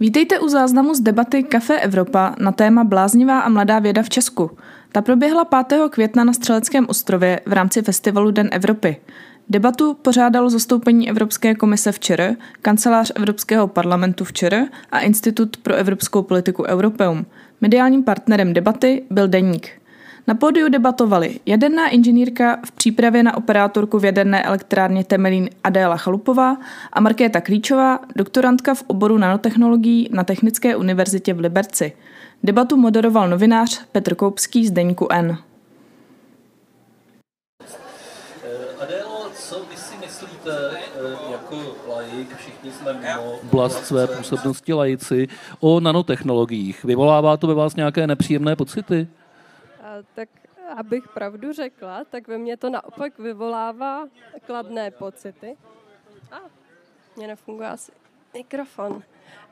[0.00, 4.50] Vítejte u záznamu z debaty Café Evropa na téma Bláznivá a mladá věda v Česku.
[4.92, 5.80] Ta proběhla 5.
[5.90, 8.96] května na Střeleckém ostrově v rámci festivalu Den Evropy.
[9.48, 15.74] Debatu pořádalo zastoupení Evropské komise v ČR, kancelář Evropského parlamentu v ČR a Institut pro
[15.74, 17.26] evropskou politiku Europeum.
[17.60, 19.79] Mediálním partnerem debaty byl Deník.
[20.26, 26.56] Na pódiu debatovali jaderná inženýrka v přípravě na operátorku v jaderné elektrárně Temelín Adéla Chalupová
[26.92, 31.92] a Markéta Klíčová, doktorantka v oboru nanotechnologií na Technické univerzitě v Liberci.
[32.42, 35.38] Debatu moderoval novinář Petr Koupský z Deníku N.
[37.60, 41.56] Eh, Adélo, co vy si myslíte eh, jako
[41.88, 45.28] laik, všichni jsme mimo oblast své působnosti laici,
[45.60, 46.84] o nanotechnologiích?
[46.84, 49.08] Vyvolává to ve vás nějaké nepříjemné pocity?
[50.14, 50.28] Tak
[50.76, 54.08] abych pravdu řekla, tak ve mně to naopak vyvolává
[54.46, 55.56] kladné pocity.
[56.32, 56.36] A,
[57.16, 57.92] mě nefunguje asi
[58.34, 59.02] mikrofon.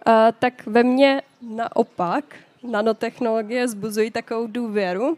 [0.06, 2.24] A, tak ve mně naopak
[2.62, 5.16] nanotechnologie zbuzují takovou důvěru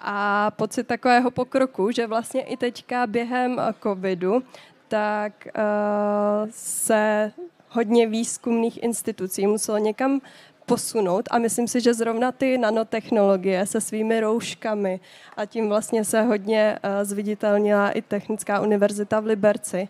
[0.00, 4.42] a pocit takového pokroku, že vlastně i teďka během covidu
[4.88, 7.32] tak uh, se
[7.68, 10.20] hodně výzkumných institucí muselo někam
[10.66, 11.28] posunout.
[11.30, 15.00] A myslím si, že zrovna ty nanotechnologie se svými rouškami
[15.36, 19.88] a tím vlastně se hodně uh, zviditelnila i Technická univerzita v Liberci.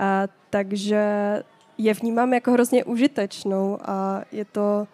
[0.00, 0.06] Uh,
[0.50, 1.04] takže
[1.78, 4.86] je vnímám jako hrozně užitečnou a je to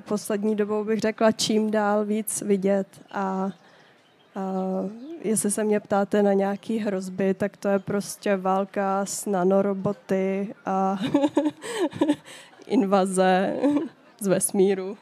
[0.00, 2.86] poslední dobou bych řekla čím dál víc vidět.
[3.12, 3.50] A
[4.36, 4.90] Uh,
[5.22, 10.98] jestli se mě ptáte na nějaký hrozby, tak to je prostě válka s nanoroboty a
[12.66, 13.54] invaze
[14.20, 14.98] z vesmíru.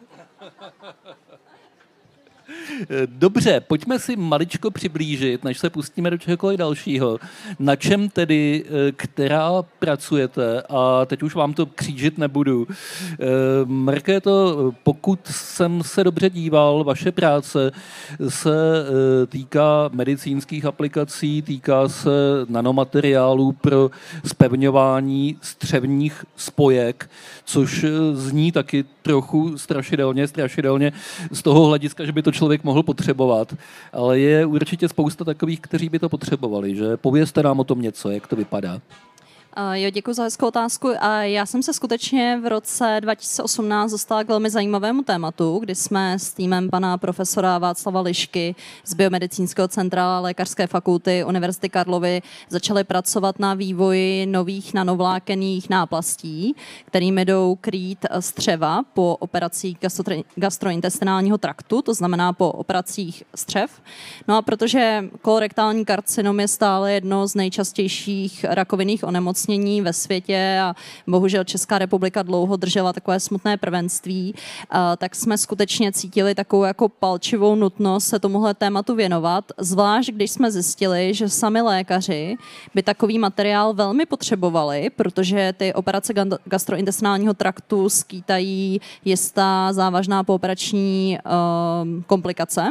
[3.07, 7.19] Dobře, pojďme si maličko přiblížit, než se pustíme do čehokoliv dalšího.
[7.59, 12.67] Na čem tedy, eh, která pracujete, a teď už vám to křížit nebudu.
[14.07, 17.73] Eh, to, pokud jsem se dobře díval, vaše práce
[18.29, 22.11] se eh, týká medicínských aplikací, týká se
[22.49, 23.91] nanomateriálů pro
[24.27, 27.11] spevňování střevních spojek,
[27.45, 30.93] což zní taky trochu strašidelně, strašidelně
[31.33, 33.55] z toho hlediska, že by to člověk mohl potřebovat,
[33.93, 38.11] ale je určitě spousta takových, kteří by to potřebovali, že povězte nám o tom něco,
[38.11, 38.81] jak to vypadá.
[39.73, 40.91] Jo, děkuji za hezkou otázku.
[41.01, 46.19] A já jsem se skutečně v roce 2018 dostala k velmi zajímavému tématu, kdy jsme
[46.19, 48.55] s týmem pana profesora Václava Lišky
[48.85, 56.55] z Biomedicínského centra Lékařské fakulty Univerzity Karlovy začali pracovat na vývoji nových nanovlákených náplastí,
[56.85, 59.79] kterými jdou krýt střeva po operacích
[60.37, 63.83] gastrointestinálního traktu, to znamená po operacích střev.
[64.29, 70.59] No a protože kolorektální karcinom je stále jedno z nejčastějších rakovinných onemocnění, onemocnění ve světě
[70.63, 70.75] a
[71.07, 74.35] bohužel Česká republika dlouho držela takové smutné prvenství,
[74.99, 80.51] tak jsme skutečně cítili takovou jako palčivou nutnost se tomuhle tématu věnovat, zvlášť když jsme
[80.51, 82.37] zjistili, že sami lékaři
[82.75, 91.19] by takový materiál velmi potřebovali, protože ty operace gastrointestinálního traktu skýtají jistá závažná pooperační
[92.07, 92.67] komplikace.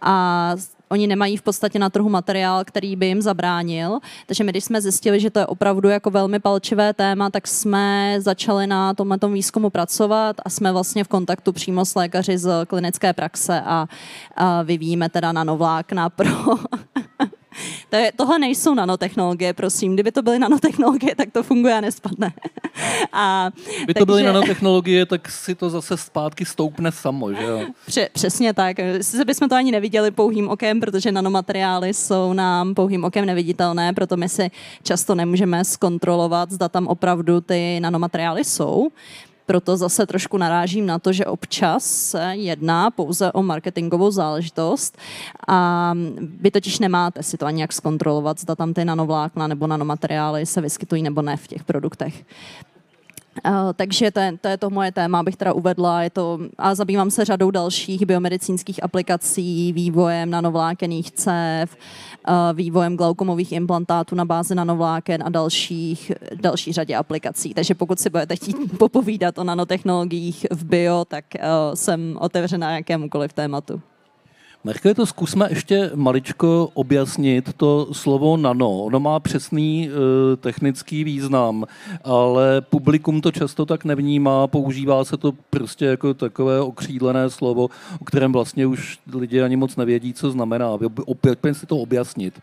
[0.00, 0.54] A
[0.92, 3.98] oni nemají v podstatě na trhu materiál, který by jim zabránil.
[4.26, 8.16] Takže my, když jsme zjistili, že to je opravdu jako velmi palčivé téma, tak jsme
[8.18, 13.12] začali na tomhle výzkumu pracovat a jsme vlastně v kontaktu přímo s lékaři z klinické
[13.12, 13.86] praxe a,
[14.36, 16.30] a vyvíjíme teda nanovlákna pro
[17.88, 19.94] to je, tohle nejsou nanotechnologie, prosím.
[19.94, 22.32] Kdyby to byly nanotechnologie, tak to funguje a nespadne.
[23.12, 27.60] a, Kdyby to byly nanotechnologie, tak si to zase zpátky stoupne samo, že jo?
[27.86, 28.76] Pře, přesně tak.
[29.00, 34.16] Sice bychom to ani neviděli pouhým okem, protože nanomateriály jsou nám pouhým okem neviditelné, proto
[34.16, 34.50] my si
[34.82, 38.88] často nemůžeme zkontrolovat, zda tam opravdu ty nanomateriály jsou
[39.50, 44.98] proto zase trošku narážím na to, že občas se jedná pouze o marketingovou záležitost
[45.48, 45.92] a
[46.40, 50.60] vy totiž nemáte si to ani jak zkontrolovat, zda tam ty nanovlákna nebo nanomateriály se
[50.60, 52.24] vyskytují nebo ne v těch produktech.
[53.46, 56.02] Uh, takže to je, to je to moje téma, abych teda uvedla.
[56.02, 61.76] Je to, a zabývám se řadou dalších biomedicínských aplikací, vývojem nanovlákených cév,
[62.28, 67.54] uh, vývojem glaukomových implantátů na bázi nanovláken a dalších, další řadě aplikací.
[67.54, 73.32] Takže pokud si budete chtít popovídat o nanotechnologiích v bio, tak uh, jsem otevřená jakémukoliv
[73.32, 73.80] tématu.
[74.94, 78.70] To zkusme ještě maličko objasnit to slovo nano.
[78.70, 81.64] Ono má přesný e, technický význam,
[82.04, 87.68] ale publikum to často tak nevnímá, používá se to prostě jako takové okřídlené slovo,
[88.00, 90.76] o kterém vlastně už lidi ani moc nevědí, co znamená.
[91.06, 92.40] Opět si to objasnit.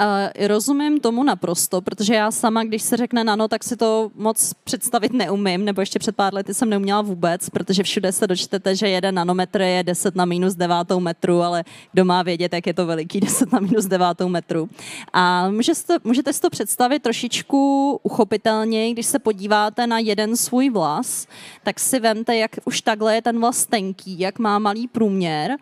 [0.00, 4.54] Uh, rozumím tomu naprosto, protože já sama, když se řekne nano, tak si to moc
[4.64, 8.88] představit neumím, nebo ještě před pár lety jsem neuměla vůbec, protože všude se dočtete, že
[8.88, 12.86] jeden nanometr je 10 na minus 9 metru, ale kdo má vědět, jak je to
[12.86, 14.68] veliký 10 na minus 9 metru.
[15.12, 21.26] A můžete, můžete si to představit trošičku uchopitelně, když se podíváte na jeden svůj vlas,
[21.62, 25.56] tak si vemte, jak už takhle je ten vlas tenký, jak má malý průměr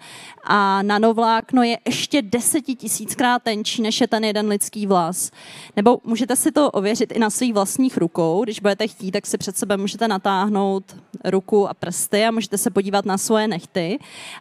[0.44, 5.30] a nanovlákno je ještě desetitisíckrát tenčí, než je ten jeden lidský vlas.
[5.76, 8.44] Nebo můžete si to ověřit i na svých vlastních rukou.
[8.44, 12.70] Když budete chtít, tak si před sebe můžete natáhnout ruku a prsty a můžete se
[12.70, 13.98] podívat na svoje nechty.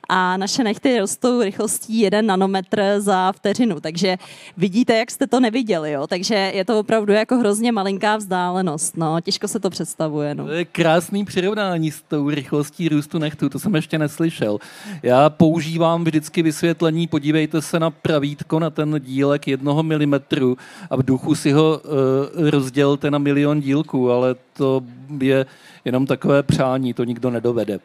[0.09, 4.17] A naše nechty rostou rychlostí 1 nanometr za vteřinu, takže
[4.57, 5.91] vidíte, jak jste to neviděli.
[5.91, 6.07] Jo?
[6.07, 8.97] Takže je to opravdu jako hrozně malinká vzdálenost.
[8.97, 10.35] No, těžko se to představuje.
[10.35, 10.45] No.
[10.45, 14.59] To je krásný přirovnání s tou rychlostí růstu nechtu, to jsem ještě neslyšel.
[15.03, 20.57] Já používám vždycky vysvětlení, podívejte se na pravítko, na ten dílek jednoho milimetru
[20.89, 24.81] a v duchu si ho uh, rozdělte na milion dílků, ale to
[25.19, 25.45] je
[25.85, 27.79] jenom takové přání, to nikdo nedovede.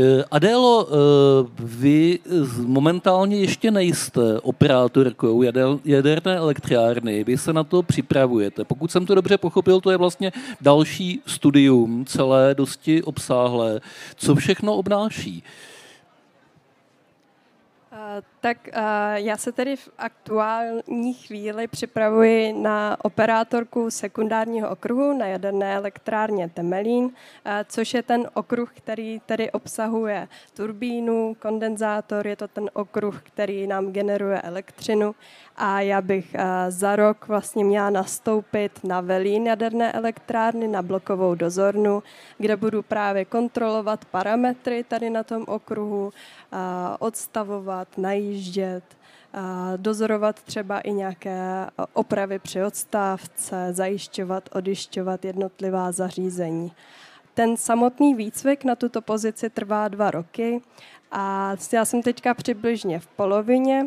[0.00, 0.94] Eh, Adélo, eh,
[1.58, 2.18] vy
[2.66, 5.42] momentálně ještě nejste operátorkou
[5.84, 8.64] jaderné elektrárny, vy se na to připravujete.
[8.64, 13.80] Pokud jsem to dobře pochopil, to je vlastně další studium, celé dosti obsáhlé.
[14.16, 15.42] Co všechno obnáší?
[18.08, 18.68] Uh, Tak
[19.14, 27.10] já se tedy v aktuální chvíli připravuji na operátorku sekundárního okruhu na jaderné elektrárně Temelín,
[27.68, 33.92] což je ten okruh, který tedy obsahuje turbínu, kondenzátor, je to ten okruh, který nám
[33.92, 35.14] generuje elektřinu.
[35.56, 36.36] A já bych
[36.68, 42.02] za rok vlastně měla nastoupit na velín jaderné elektrárny, na blokovou dozornu,
[42.38, 46.12] kde budu právě kontrolovat parametry tady na tom okruhu,
[46.98, 47.88] odstavovat,
[48.28, 48.84] najíždět,
[49.76, 56.72] dozorovat třeba i nějaké opravy při odstávce, zajišťovat, odišťovat jednotlivá zařízení.
[57.34, 60.60] Ten samotný výcvik na tuto pozici trvá dva roky
[61.12, 63.86] a já jsem teďka přibližně v polovině,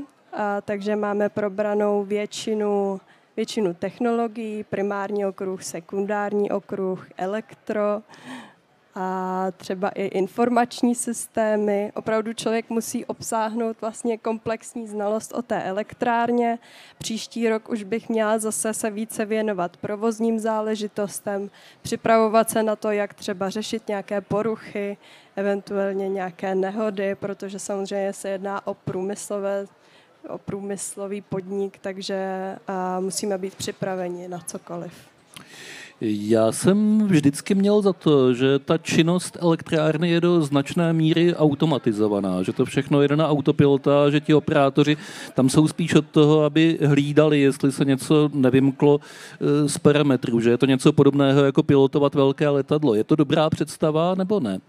[0.66, 3.02] takže máme probranou většinu,
[3.36, 8.02] většinu technologií, primární okruh, sekundární okruh, elektro,
[8.96, 11.92] a třeba i informační systémy.
[11.96, 16.60] Opravdu člověk musí obsáhnout vlastně komplexní znalost o té elektrárně.
[16.98, 21.50] Příští rok už bych měla zase se více věnovat provozním záležitostem,
[21.82, 24.98] připravovat se na to, jak třeba řešit nějaké poruchy,
[25.36, 29.66] eventuálně nějaké nehody, protože samozřejmě se jedná o průmyslové
[30.30, 32.16] o průmyslový podnik, takže
[33.00, 35.11] musíme být připraveni na cokoliv.
[36.04, 42.44] Já jsem vždycky měl za to, že ta činnost elektrárny je do značné míry automatizovaná,
[42.44, 44.98] že to všechno jede na autopilota, že ti operátoři
[45.34, 50.50] tam jsou spíš od toho, aby hlídali, jestli se něco nevymklo eh, z parametrů, že
[50.50, 52.96] je to něco podobného jako pilotovat velké letadlo.
[52.96, 54.60] Je to dobrá představa nebo ne?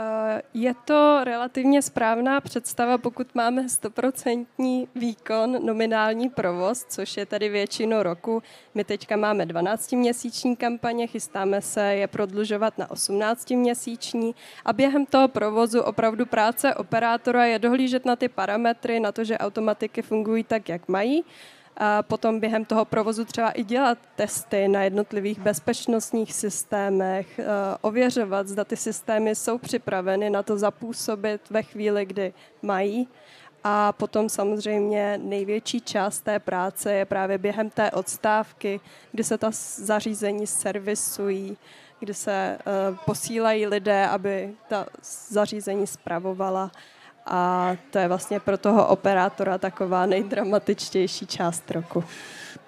[0.00, 7.48] Eh, je to relativně správná představa, pokud máme stoprocentní výkon, nominální provoz, což je tady
[7.48, 8.42] většinu roku.
[8.74, 14.34] My teďka máme 12-měsíční kampaně, chystáme se je prodlužovat na 18-měsíční
[14.64, 19.38] a během toho provozu opravdu práce operátora je dohlížet na ty parametry, na to, že
[19.38, 21.24] automatiky fungují tak, jak mají
[22.02, 27.40] potom během toho provozu třeba i dělat testy na jednotlivých bezpečnostních systémech,
[27.80, 33.08] ověřovat, zda ty systémy jsou připraveny na to zapůsobit ve chvíli, kdy mají.
[33.64, 38.80] A potom samozřejmě největší část té práce je právě během té odstávky,
[39.12, 41.56] kdy se ta zařízení servisují,
[42.00, 42.58] kdy se
[43.04, 44.86] posílají lidé, aby ta
[45.30, 46.70] zařízení spravovala
[47.28, 52.04] a to je vlastně pro toho operátora taková nejdramatičtější část roku.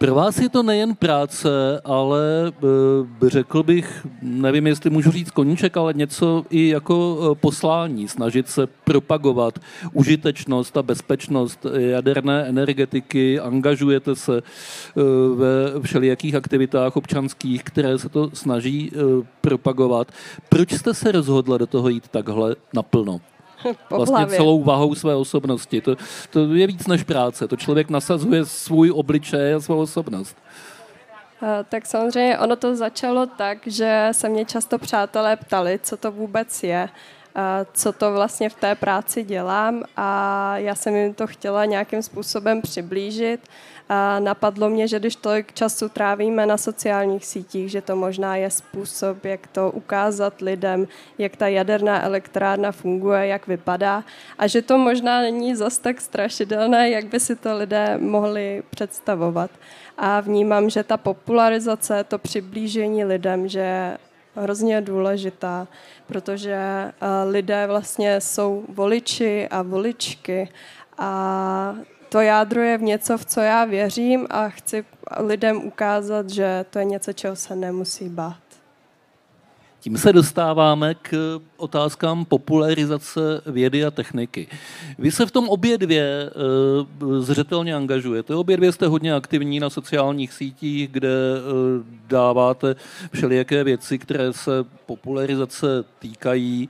[0.00, 5.76] Pro vás je to nejen práce, ale e, řekl bych, nevím, jestli můžu říct koníček,
[5.76, 9.58] ale něco i jako e, poslání, snažit se propagovat
[9.92, 14.42] užitečnost a bezpečnost jaderné energetiky, angažujete se e,
[15.34, 18.92] ve všelijakých aktivitách občanských, které se to snaží
[19.40, 20.12] propagovat.
[20.48, 23.20] Proč jste se rozhodla do toho jít takhle naplno?
[23.90, 25.80] vlastně celou vahou své osobnosti.
[25.80, 25.96] To,
[26.30, 27.48] to je víc než práce.
[27.48, 30.36] To člověk nasazuje svůj obličej a svou osobnost.
[31.42, 36.12] Eh, tak samozřejmě ono to začalo tak, že se mě často přátelé ptali, co to
[36.12, 36.88] vůbec je,
[37.36, 42.02] eh, co to vlastně v té práci dělám a já jsem jim to chtěla nějakým
[42.02, 43.40] způsobem přiblížit
[43.92, 48.50] A napadlo mě, že když tolik času trávíme na sociálních sítích, že to možná je
[48.50, 54.04] způsob, jak to ukázat lidem, jak ta jaderná elektrárna funguje, jak vypadá
[54.38, 59.50] a že to možná není zas tak strašidelné, jak by si to lidé mohli představovat.
[59.98, 63.98] A vnímám, že ta popularizace, to přiblížení lidem, že je
[64.36, 65.68] hrozně důležitá,
[66.06, 66.92] protože eh,
[67.30, 70.48] lidé vlastně jsou voliči a voličky
[70.98, 71.74] a
[72.10, 74.84] to jádro je v něco, v co já věřím a chci
[75.16, 78.36] lidem ukázat, že to je něco, čeho se nemusí bát.
[79.80, 84.48] Tím se dostáváme k otázkám popularizace vědy a techniky.
[84.98, 86.30] Vy se v tom obě dvě
[87.02, 88.34] uh, zřetelně angažujete.
[88.34, 92.76] Obě dvě jste hodně aktivní na sociálních sítích, kde uh, dáváte
[93.12, 94.50] všelijaké věci, které se
[94.86, 95.66] popularizace
[95.98, 96.68] týkají.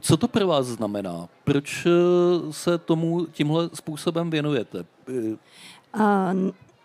[0.00, 1.28] Co to pro vás znamená?
[1.44, 4.84] Proč eh, se tomu tímhle způsobem věnujete?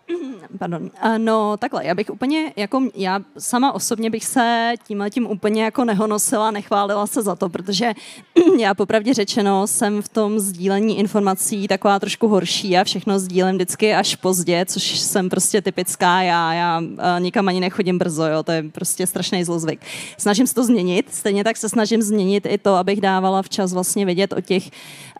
[0.58, 0.90] Pardon.
[1.18, 5.84] No takhle, já bych úplně, jako já sama osobně bych se tímhle tím úplně jako
[5.84, 7.92] nehonosila, nechválila se za to, protože
[8.58, 13.94] já popravdě řečeno jsem v tom sdílení informací taková trošku horší a všechno sdílím vždycky
[13.94, 16.82] až pozdě, což jsem prostě typická já, já
[17.18, 19.80] nikam ani nechodím brzo, jo, to je prostě strašný zlozvyk.
[20.18, 24.06] Snažím se to změnit, stejně tak se snažím změnit i to, abych dávala včas vlastně
[24.06, 24.70] vědět o těch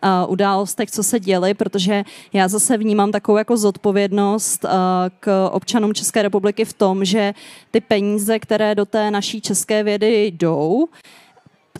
[0.03, 4.69] uh, událostech, co se děly, protože já zase vnímám takovou jako zodpovědnost uh,
[5.19, 7.33] k občanům České republiky v tom, že
[7.71, 10.87] ty peníze, které do té naší české vědy jdou,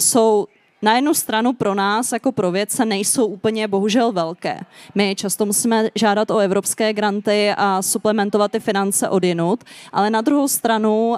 [0.02, 0.48] jsou
[0.82, 4.60] na jednu stranu pro nás jako pro vědce nejsou úplně bohužel velké.
[4.96, 10.22] My často musíme žádat o evropské granty a suplementovat ty finance od jinut, ale na
[10.22, 11.18] druhou stranu uh,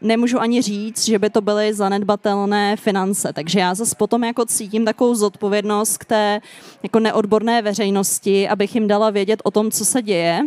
[0.00, 3.32] nemůžu ani říct, že by to byly zanedbatelné finance.
[3.32, 6.40] Takže já zase potom jako cítím takovou zodpovědnost k té
[6.82, 10.42] jako neodborné veřejnosti, abych jim dala vědět o tom, co se děje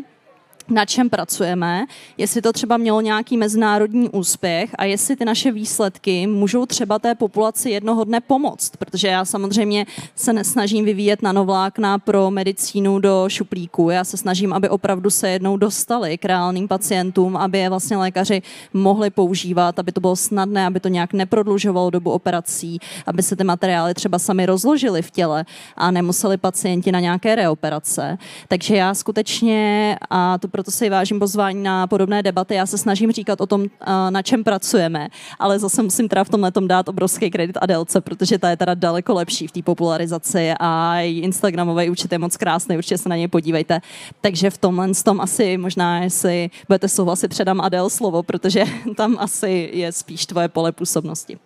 [0.70, 1.86] na čem pracujeme,
[2.18, 7.16] jestli to třeba mělo nějaký mezinárodní úspěch a jestli ty naše výsledky můžou třeba té
[7.16, 13.90] populaci jednoho dne pomoct, protože já samozřejmě se nesnažím vyvíjet nanovlákna pro medicínu do šuplíku.
[13.90, 18.42] Já se snažím, aby opravdu se jednou dostali k reálným pacientům, aby je vlastně lékaři
[18.74, 23.44] mohli používat, aby to bylo snadné, aby to nějak neprodlužovalo dobu operací, aby se ty
[23.44, 25.46] materiály třeba sami rozložily v těle
[25.78, 28.18] a nemuseli pacienti na nějaké reoperace.
[28.48, 32.56] Takže já skutečně, a to proto si vážím pozvání na podobné debaty.
[32.56, 33.66] Já se snažím říkat o tom,
[34.10, 35.08] na čem pracujeme,
[35.40, 38.74] ale zase musím teda v tomhle tom dát obrovský kredit Adelce, protože ta je teda
[38.74, 43.16] daleko lepší v té popularizaci a její Instagramový účet je moc krásný, určitě se na
[43.16, 43.82] něj podívejte.
[44.22, 48.64] Takže v tomhle tom asi možná, jestli budete souhlasit, předám Adel slovo, protože
[48.96, 51.40] tam asi je spíš tvoje pole působnosti.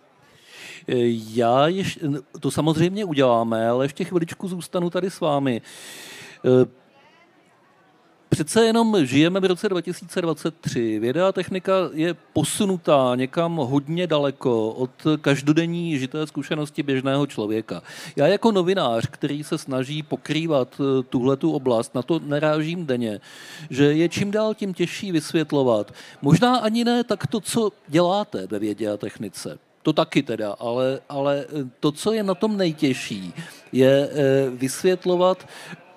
[1.34, 2.00] Já ještě,
[2.40, 5.62] to samozřejmě uděláme, ale ještě chviličku zůstanu tady s vámi.
[8.28, 10.98] Přece jenom žijeme v roce 2023.
[10.98, 14.90] Věda a technika je posunutá někam hodně daleko od
[15.20, 17.82] každodenní žité zkušenosti běžného člověka.
[18.16, 23.20] Já jako novinář, který se snaží pokrývat eh, tuhletu oblast, na to nerážím denně,
[23.70, 25.94] že je čím dál tím těžší vysvětlovat.
[26.22, 29.58] Možná ani ne tak to, co děláte ve vědě a technice.
[29.82, 33.34] To taky teda, ale, ale eh, to, co je na tom nejtěžší,
[33.72, 35.46] je eh, vysvětlovat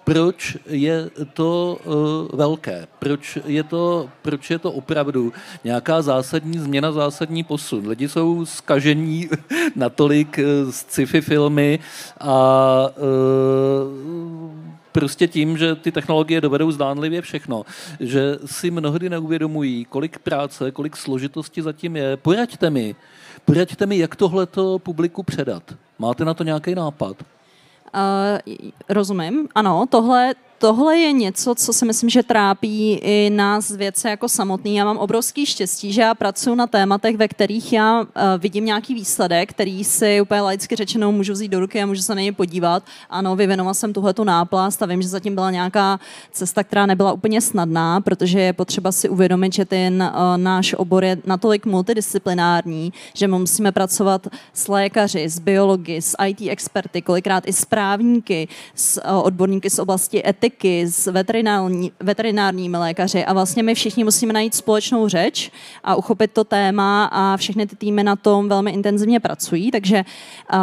[0.09, 1.93] proč je to uh,
[2.37, 7.87] velké, proč je to, proč je to opravdu nějaká zásadní změna, zásadní posun.
[7.87, 9.29] Lidi jsou skažení
[9.75, 11.79] natolik uh, z sci-fi filmy
[12.19, 14.51] a uh,
[14.91, 17.65] prostě tím, že ty technologie dovedou zdánlivě všechno,
[17.99, 22.17] že si mnohdy neuvědomují, kolik práce, kolik složitosti zatím je.
[22.17, 22.95] Poraďte mi,
[23.45, 25.63] poraďte mi, jak tohleto publiku předat.
[25.99, 27.17] Máte na to nějaký nápad?
[27.93, 28.55] Uh,
[28.89, 34.29] rozumím, ano, tohle tohle je něco, co si myslím, že trápí i nás věce jako
[34.29, 34.75] samotný.
[34.75, 38.93] Já mám obrovský štěstí, že já pracuji na tématech, ve kterých já uh, vidím nějaký
[38.93, 42.31] výsledek, který si úplně laicky řečeno můžu vzít do ruky a můžu se na něj
[42.31, 42.83] podívat.
[43.09, 45.99] Ano, vyvinoval jsem tuhle tu náplast a vím, že zatím byla nějaká
[46.31, 51.03] cesta, která nebyla úplně snadná, protože je potřeba si uvědomit, že ten uh, náš obor
[51.03, 57.47] je natolik multidisciplinární, že my musíme pracovat s lékaři, s biologi, s IT experty, kolikrát
[57.47, 63.33] i s právníky, s uh, odborníky z oblasti etiky etiky, s veterinární, veterinárními lékaři a
[63.33, 65.51] vlastně my všichni musíme najít společnou řeč
[65.83, 70.03] a uchopit to téma a všechny ty týmy na tom velmi intenzivně pracují, takže
[70.53, 70.59] uh,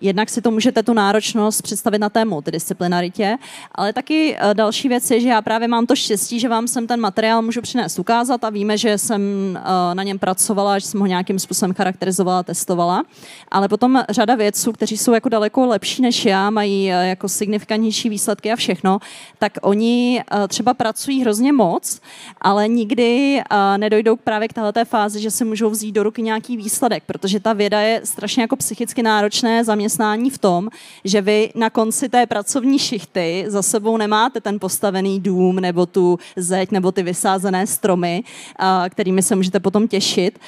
[0.00, 3.36] jednak si to můžete tu náročnost představit na té multidisciplinaritě,
[3.74, 6.86] ale taky uh, další věc je, že já právě mám to štěstí, že vám sem
[6.86, 11.00] ten materiál můžu přinést ukázat a víme, že jsem uh, na něm pracovala, že jsem
[11.00, 13.04] ho nějakým způsobem charakterizovala, testovala,
[13.50, 18.08] ale potom řada vědců, kteří jsou jako daleko lepší než já, mají uh, jako signifikantnější
[18.08, 18.98] výsledky a všechno,
[19.38, 22.00] tak oni uh, třeba pracují hrozně moc,
[22.40, 26.56] ale nikdy uh, nedojdou právě k této fázi, že si můžou vzít do ruky nějaký
[26.56, 30.68] výsledek, protože ta věda je strašně jako psychicky náročné zaměstnání v tom,
[31.04, 36.18] že vy na konci té pracovní šichty za sebou nemáte ten postavený dům nebo tu
[36.36, 38.22] zeď nebo ty vysázené stromy,
[38.60, 40.38] uh, kterými se můžete potom těšit.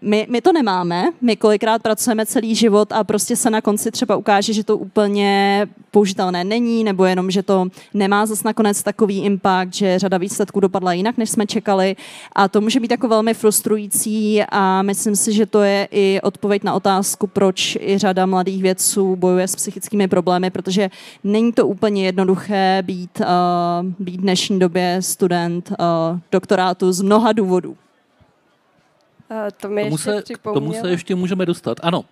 [0.00, 4.16] My, my to nemáme, my kolikrát pracujeme celý život a prostě se na konci třeba
[4.16, 9.74] ukáže, že to úplně použitelné není, nebo jenom, že to nemá zase nakonec takový impact,
[9.74, 11.96] že řada výsledků dopadla jinak, než jsme čekali.
[12.32, 16.64] A to může být jako velmi frustrující a myslím si, že to je i odpověď
[16.64, 20.90] na otázku, proč i řada mladých vědců bojuje s psychickými problémy, protože
[21.24, 23.26] není to úplně jednoduché být, uh,
[23.98, 27.76] být v dnešní době student uh, doktorátu z mnoha důvodů.
[29.30, 31.78] Uh, to mi tomu, ještě se, k tomu se ještě můžeme dostat.
[31.82, 32.04] Ano,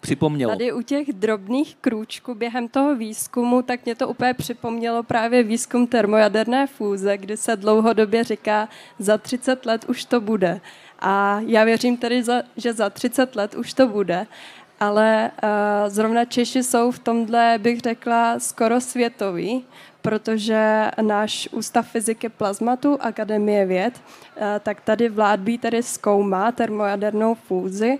[0.00, 0.52] připomnělo.
[0.52, 5.86] Tady u těch drobných krůčků během toho výzkumu, tak mě to úplně připomnělo právě výzkum
[5.86, 10.60] termojaderné fúze, kdy se dlouhodobě říká, za 30 let už to bude.
[10.98, 12.22] A já věřím tedy,
[12.56, 14.26] že za 30 let už to bude,
[14.80, 15.48] ale uh,
[15.88, 19.64] zrovna Češi jsou v tomhle, bych řekla, skoro světový,
[20.02, 27.98] protože náš Ústav fyziky plazmatu Akademie věd, uh, tak tady vládbí tady zkoumá termojadernou fúzi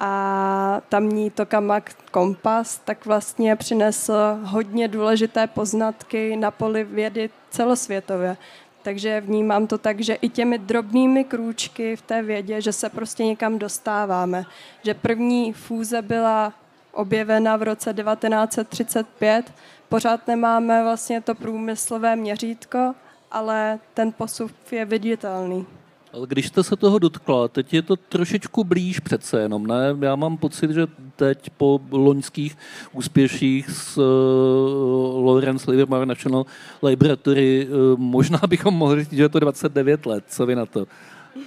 [0.00, 8.36] a tamní tokamak kompas tak vlastně přinesl hodně důležité poznatky na poli vědy celosvětově.
[8.82, 13.24] Takže vnímám to tak, že i těmi drobnými krůčky v té vědě, že se prostě
[13.24, 14.44] někam dostáváme.
[14.82, 16.52] Že první fúze byla
[16.92, 19.52] objevena v roce 1935,
[19.90, 22.94] pořád nemáme vlastně to průmyslové měřítko,
[23.30, 25.66] ale ten posuv je viditelný.
[26.12, 29.96] Ale když jste se toho dotkla, teď je to trošičku blíž přece jenom, ne?
[30.00, 32.56] Já mám pocit, že teď po loňských
[32.92, 36.46] úspěších s uh, Lawrence Livermore National
[36.82, 40.24] Laboratory uh, možná bychom mohli říct, že je to 29 let.
[40.28, 40.86] Co vy na to?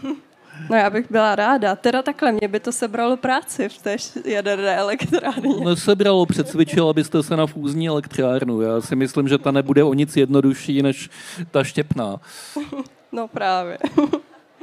[0.70, 1.76] No já bych byla ráda.
[1.76, 3.96] Teda takhle, mě by to sebralo práci v té
[4.26, 5.56] jaderné elektrárně.
[5.64, 8.62] No sebralo, přecvičil, abyste se na fúzní elektrárnu.
[8.62, 11.10] Já si myslím, že ta nebude o nic jednodušší než
[11.52, 12.20] ta štěpná.
[13.16, 13.78] No právě.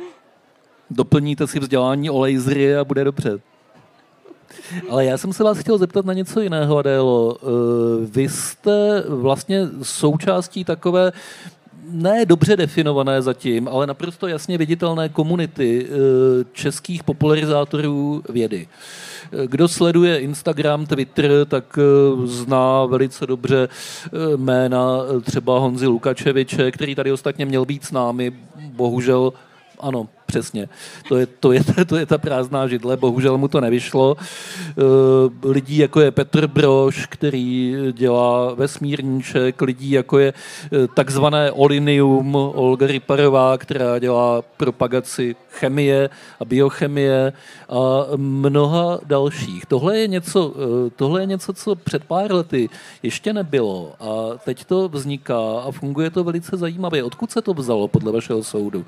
[0.91, 3.41] Doplníte si vzdělání o lasery a bude dobře.
[4.91, 7.37] Ale já jsem se vás chtěl zeptat na něco jiného, Adélo.
[7.37, 7.47] Eh,
[8.07, 11.13] vy jste vlastně součástí takové
[11.93, 15.91] ne dobře definované zatím, ale naprosto jasně viditelné komunity eh,
[16.53, 18.69] českých popularizátorů vědy.
[19.33, 21.79] Eh, kdo sleduje Instagram, Twitter, tak
[22.25, 23.69] zná velice dobře
[24.37, 29.33] jména třeba Honzy Lukačeviče, který tady ostatně měl být s námi, bohužel
[29.81, 30.69] ano, přesně.
[31.09, 34.17] To je, to, je, to je ta prázdná židle, bohužel mu to nevyšlo.
[34.17, 34.75] Eh,
[35.43, 42.87] lidí jako je Petr Broš, který dělá vesmírníček, lidí jako je eh, takzvané Olinium, Olga
[42.87, 47.33] Ryparová, která dělá propagaci chemie a biochemie
[47.69, 49.67] a mnoha dalších.
[49.67, 52.69] Tohle je něco, eh, tohle je něco co před pár lety
[53.03, 57.05] ještě nebylo a teď to vzniká a funguje to velice zajímavě.
[57.05, 58.87] Odkud se to vzalo podle vašeho soudu?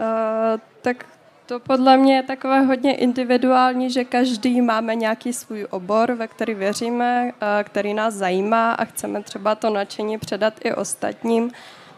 [0.00, 1.06] Uh, tak
[1.46, 6.54] to podle mě je takové hodně individuální, že každý máme nějaký svůj obor, ve který
[6.54, 7.32] věříme,
[7.64, 11.50] který nás zajímá a chceme třeba to nadšení předat i ostatním.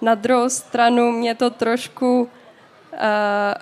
[0.02, 2.28] Na druhou stranu mě to trošku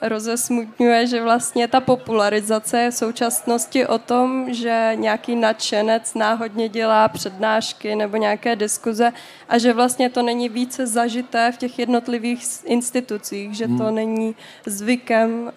[0.02, 7.08] rozesmutňuje, že vlastně ta popularizace je v současnosti o tom, že nějaký nadšenec náhodně dělá
[7.08, 9.12] přednášky nebo nějaké diskuze
[9.48, 13.94] a že vlastně to není více zažité v těch jednotlivých institucích, že to hmm.
[13.94, 14.34] není
[14.66, 15.52] zvykem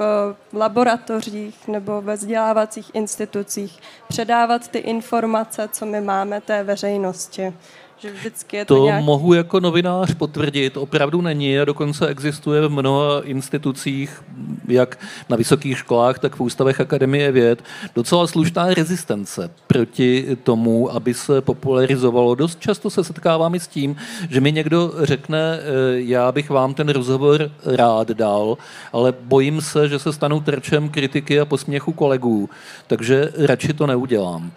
[0.52, 7.52] laboratořích nebo ve vzdělávacích institucích předávat ty informace, co my máme té veřejnosti.
[7.98, 9.04] Že vždycky je to, to nějak...
[9.04, 14.22] mohu jako novinář potvrdit, opravdu není a dokonce existuje v mnoha institucích,
[14.68, 17.62] jak na vysokých školách, tak v ústavech Akademie věd,
[17.94, 22.34] docela slušná rezistence proti tomu, aby se popularizovalo.
[22.34, 23.96] Dost často se setkávám i s tím,
[24.30, 25.62] že mi někdo řekne, eh,
[25.94, 28.58] já bych vám ten rozhovor rád dal,
[28.92, 32.50] ale bojím se, že se stanu terčem kritiky a posměchu kolegů,
[32.86, 34.52] takže radši to neudělám.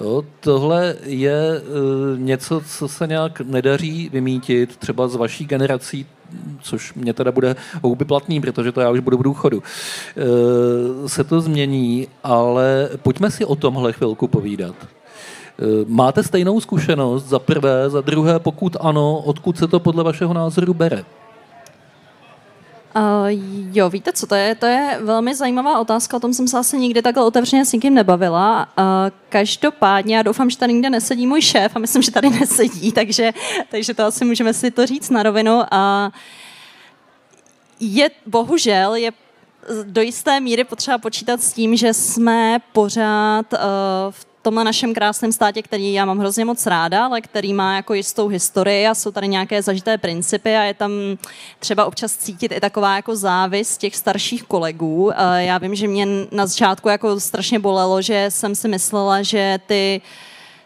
[0.00, 6.06] Jo, tohle je uh, něco, co se nějak nedaří vymítit, třeba z vaší generací,
[6.62, 11.24] což mě teda bude houby platný, protože to já už budu v důchodu, uh, se
[11.24, 14.74] to změní, ale pojďme si o tomhle chvilku povídat.
[14.82, 20.34] Uh, máte stejnou zkušenost za prvé, za druhé, pokud ano, odkud se to podle vašeho
[20.34, 21.04] názoru bere?
[22.96, 23.28] Uh,
[23.72, 26.78] jo, víte co, to je, to je velmi zajímavá otázka, o tom jsem se asi
[26.78, 28.68] nikdy takhle otevřeně s nikým nebavila.
[28.78, 28.84] Uh,
[29.28, 33.32] každopádně, já doufám, že tady nikde nesedí můj šéf a myslím, že tady nesedí, takže,
[33.70, 35.62] takže to asi můžeme si to říct na rovinu.
[35.70, 36.12] A
[37.80, 39.12] je, bohužel, je
[39.82, 43.58] do jisté míry potřeba počítat s tím, že jsme pořád uh,
[44.10, 47.94] v tomhle našem krásném státě, který já mám hrozně moc ráda, ale který má jako
[47.94, 50.90] jistou historii a jsou tady nějaké zažité principy a je tam
[51.58, 55.10] třeba občas cítit i taková jako závist těch starších kolegů.
[55.12, 59.58] Eh, já vím, že mě na začátku jako strašně bolelo, že jsem si myslela, že
[59.66, 60.00] ty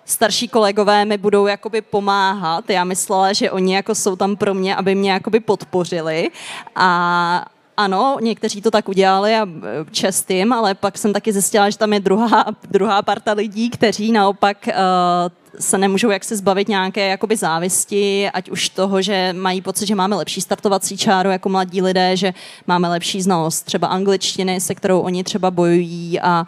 [0.05, 2.71] starší kolegové mi budou jakoby pomáhat.
[2.71, 6.31] Já myslela, že oni jako jsou tam pro mě, aby mě jakoby podpořili
[6.77, 7.47] a
[7.81, 11.79] ano, někteří to tak udělali a e, čest jim, ale pak jsem taky zjistila, že
[11.79, 14.73] tam je druhá, druhá parta lidí, kteří naopak uh,
[15.59, 20.16] se nemůžou jaksi zbavit nějaké jakoby závisti, ať už toho, že mají pocit, že máme
[20.16, 22.35] lepší startovací čáru jako mladí lidé, že
[22.66, 26.47] máme lepší znalost třeba angličtiny, se kterou oni třeba bojují a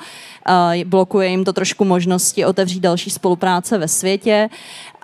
[0.48, 4.48] uh, blokuje jim to trošku možnosti otevřít další spolupráce ve světě.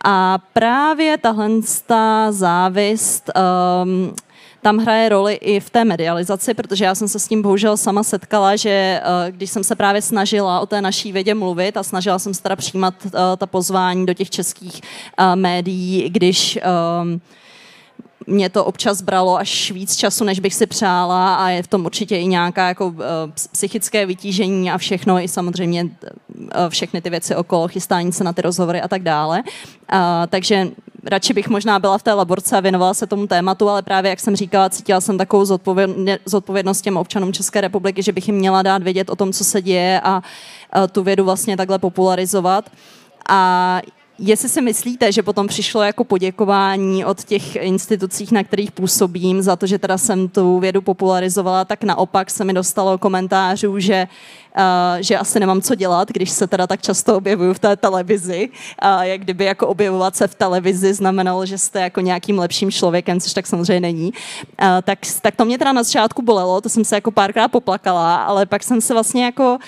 [0.05, 1.49] A právě tahle
[2.31, 3.31] závist
[3.85, 4.15] um,
[4.63, 8.03] tam hraje roli i v té medializaci, protože já jsem se s tím bohužel sama
[8.03, 12.19] setkala, že eh, když jsem se právě snažila o té naší vědě mluvit a snažila
[12.19, 14.81] jsem se teda přijímat eh, ta pozvání do těch českých
[15.19, 16.59] eh, médií, když
[18.27, 21.85] mě to občas bralo až víc času, než bych si přála a je v tom
[21.85, 22.95] určitě i nějaká jako
[23.53, 25.89] psychické vytížení a všechno, i samozřejmě
[26.69, 29.43] všechny ty věci okolo, chystání se na ty rozhovory a tak dále.
[30.29, 30.69] takže
[31.09, 34.21] radši bych možná byla v té laborce a věnovala se tomu tématu, ale právě, jak
[34.21, 35.45] jsem říkala, cítila jsem takovou
[36.25, 39.63] zodpovědnost těm občanům České republiky, že bych jim měla dát vědět o tom, co se
[39.63, 40.23] děje a
[40.93, 42.71] tu vědu vlastně takhle popularizovat.
[43.29, 43.81] A
[44.21, 49.57] Jestli si myslíte, že potom přišlo jako poděkování od těch institucí, na kterých působím, za
[49.57, 54.09] to, že teda jsem tu vědu popularizovala, tak naopak se mi dostalo komentářů, že,
[55.01, 58.49] že asi nemám co dělat, když se teda tak často objevuju v té televizi.
[58.85, 63.21] Uh, jak kdyby jako objevovat se v televizi znamenalo, že jste jako nějakým lepším člověkem,
[63.21, 64.13] což tak samozřejmě není.
[64.13, 68.17] Uh, tak, tak to mě teda na začátku bolelo, to jsem se jako párkrát poplakala,
[68.17, 69.59] ale pak jsem se vlastně jako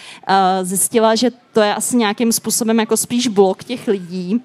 [0.63, 4.43] zjistila, že to je asi nějakým způsobem jako spíš blok těch lidí,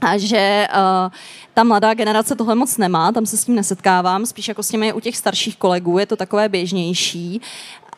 [0.00, 1.12] a že uh,
[1.54, 4.92] ta mladá generace tohle moc nemá, tam se s tím nesetkávám, spíš jako s těmi
[4.92, 7.40] u těch starších kolegů je to takové běžnější.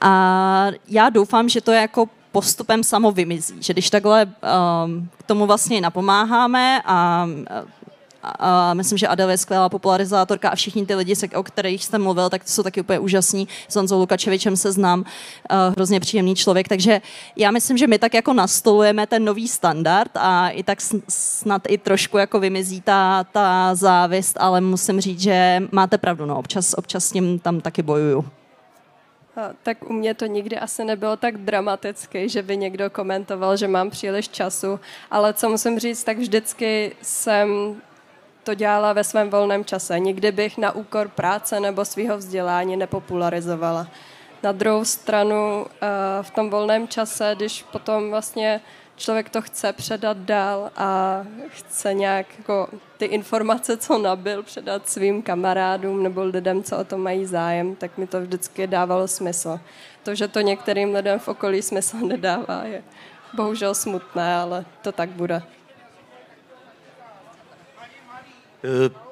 [0.01, 5.23] A já doufám, že to je jako postupem samo vymizí, že když takhle um, k
[5.23, 7.27] tomu vlastně napomáháme a
[8.39, 12.31] a myslím, že Adel je skvělá popularizátorka a všichni ty lidi, o kterých jste mluvil,
[12.31, 13.49] tak to jsou taky úplně úžasní.
[13.69, 15.07] S Honzou Lukačevičem se znám, uh,
[15.75, 17.01] hrozně příjemný člověk, takže
[17.37, 20.79] já myslím, že my tak jako nastolujeme ten nový standard a i tak
[21.09, 26.39] snad i trošku jako vymizí ta, ta závist, ale musím říct, že máte pravdu, no,
[26.39, 28.25] občas, občas s ním tam taky bojuju.
[29.63, 33.91] Tak u mě to nikdy asi nebylo tak dramaticky, že by někdo komentoval, že mám
[33.91, 37.77] příliš času, ale co musím říct, tak vždycky jsem
[38.45, 39.99] to dělala ve svém volném čase.
[39.99, 43.89] Nikdy bych na úkor práce nebo svého vzdělání nepopularizovala.
[44.43, 45.89] Na druhou stranu eh,
[46.23, 48.61] v tom volném čase, když potom vlastně
[48.97, 55.23] člověk to chce předat dál a chce nějak jako ty informace, co nabil, předat svým
[55.23, 59.61] kamarádům nebo lidem, co o to mají zájem, tak mi to vždycky dávalo smysl.
[60.03, 62.83] To, že to některým lidem v okolí smysl nedává, je
[63.35, 65.43] bohužel smutné, ale to tak bude.
[68.65, 69.06] Uh,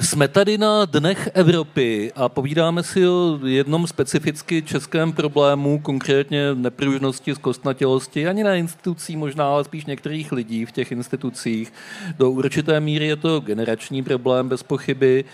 [0.00, 7.34] jsme tady na Dnech Evropy a povídáme si o jednom specificky českém problému, konkrétně nepružnosti,
[7.34, 11.72] zkostnatělosti, ani na institucí možná, ale spíš některých lidí v těch institucích.
[12.18, 15.24] Do určité míry je to generační problém, bez pochyby.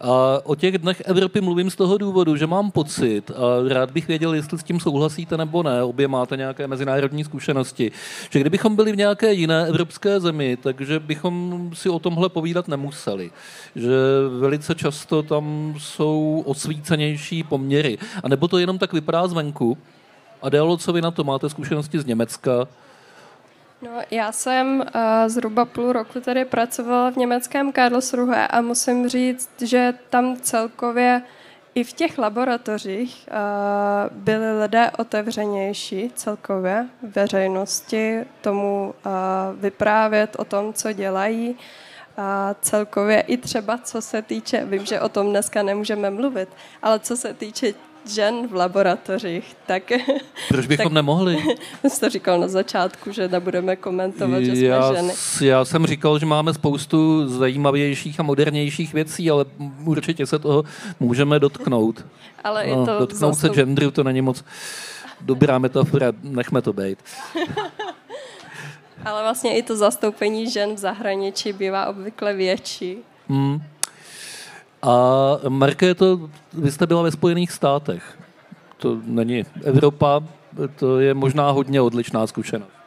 [0.00, 4.08] A o těch Dnech Evropy mluvím z toho důvodu, že mám pocit, a rád bych
[4.08, 7.92] věděl, jestli s tím souhlasíte nebo ne, obě máte nějaké mezinárodní zkušenosti,
[8.30, 13.30] že kdybychom byli v nějaké jiné evropské zemi, takže bychom si o tomhle povídat nemuseli.
[13.76, 14.07] Že
[14.40, 17.98] velice často tam jsou osvícenější poměry.
[18.22, 19.78] A nebo to jenom tak vypadá zvenku?
[20.42, 22.68] Adélo, co vy na to máte zkušenosti z Německa?
[23.82, 24.84] No, já jsem uh,
[25.26, 31.22] zhruba půl roku tady pracovala v německém Karlsruhe a musím říct, že tam celkově
[31.74, 39.12] i v těch laboratořích uh, byli lidé otevřenější celkově veřejnosti tomu uh,
[39.60, 41.56] vyprávět o tom, co dělají.
[42.20, 46.48] A celkově i třeba co se týče, vím, že o tom dneska nemůžeme mluvit,
[46.82, 47.74] ale co se týče
[48.06, 49.92] žen v laboratořích, tak...
[50.48, 51.44] Proč bychom tak, nemohli?
[51.88, 55.12] Jsi to říkal na začátku, že nebudeme komentovat, že jsme já, ženy.
[55.40, 59.44] Já jsem říkal, že máme spoustu zajímavějších a modernějších věcí, ale
[59.84, 60.64] určitě se toho
[61.00, 62.04] můžeme dotknout.
[62.44, 63.54] Ale no, i to dotknout zastup...
[63.54, 64.44] se genderu, to není moc
[65.20, 66.98] dobrá metafora, nechme to být.
[69.08, 72.98] ale vlastně i to zastoupení žen v zahraničí bývá obvykle větší.
[73.28, 73.62] Hmm.
[74.82, 74.92] A
[75.48, 78.18] Markéto, vy jste byla ve Spojených státech.
[78.76, 80.20] To není Evropa,
[80.76, 82.77] to je možná hodně odlišná zkušenost.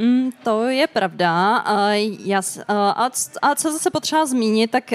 [0.00, 1.56] Mm, to je pravda.
[1.56, 1.92] A,
[2.24, 3.10] já, a,
[3.42, 4.92] a co zase potřeba zmínit, tak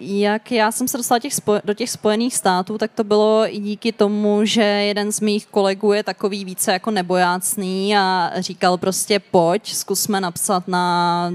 [0.00, 3.58] jak já jsem se dostala těch spoj, do těch Spojených států, tak to bylo i
[3.58, 9.18] díky tomu, že jeden z mých kolegů je takový více jako nebojácný a říkal prostě
[9.18, 11.30] pojď, zkusme napsat na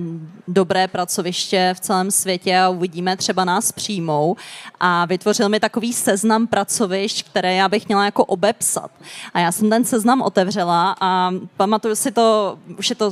[0.48, 4.36] dobré pracoviště v celém světě a uvidíme, třeba nás přijmou.
[4.80, 8.92] A vytvořil mi takový seznam pracovišť, které já bych měla jako obepsat.
[9.34, 13.11] A já jsem ten seznam otevřela a pamatuju si to, už je to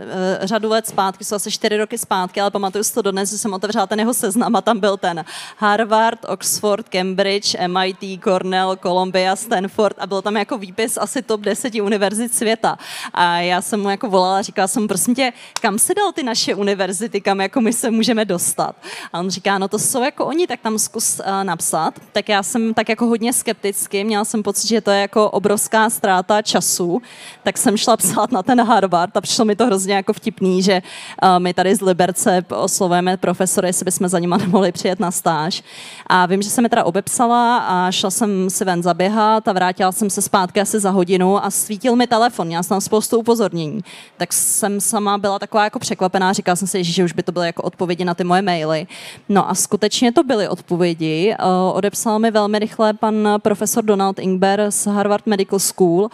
[0.00, 3.38] Eh, řadu let zpátky, jsou asi čtyři roky zpátky, ale pamatuju si to dodnes, že
[3.38, 5.24] jsem otevřela ten jeho seznam a tam byl ten
[5.56, 11.74] Harvard, Oxford, Cambridge, MIT, Cornell, Columbia, Stanford a byl tam jako výpis asi top 10
[11.74, 12.78] univerzit světa.
[13.14, 16.22] A já jsem mu jako volala a říkala jsem, prosím tě, kam se dal ty
[16.22, 18.76] naše univerzity, kam jako my se můžeme dostat?
[19.12, 21.94] A on říká, no to jsou jako oni, tak tam zkus uh, napsat.
[22.12, 25.90] Tak já jsem tak jako hodně skepticky, měla jsem pocit, že to je jako obrovská
[25.90, 27.02] ztráta času,
[27.42, 30.82] tak jsem šla psát na ten Harvard a přišlo mi to hrozně jako vtipný, že
[31.22, 35.62] uh, my tady z Liberce oslovujeme profesory, jestli bychom za nima nemohli přijet na stáž.
[36.06, 39.92] A vím, že jsem mi teda obepsala a šla jsem si ven zaběhat a vrátila
[39.92, 43.80] jsem se zpátky asi za hodinu a svítil mi telefon, měla jsem spoustu upozornění.
[44.16, 47.46] Tak jsem sama byla taková jako překvapená, říkala jsem si, že už by to byly
[47.46, 48.86] jako odpovědi na ty moje maily.
[49.28, 51.34] No a skutečně to byly odpovědi.
[51.42, 56.08] Uh, odepsal mi velmi rychle pan profesor Donald Ingber z Harvard Medical School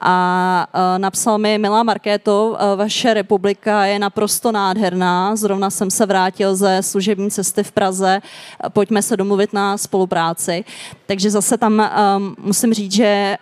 [0.00, 5.36] a uh, napsal mi, milá Markéto, Eh, vaše republika je naprosto nádherná.
[5.36, 8.20] Zrovna jsem se vrátil ze služební cesty v Praze.
[8.68, 10.64] Pojďme se domluvit na spolupráci.
[11.06, 13.36] Takže zase tam um, musím říct, že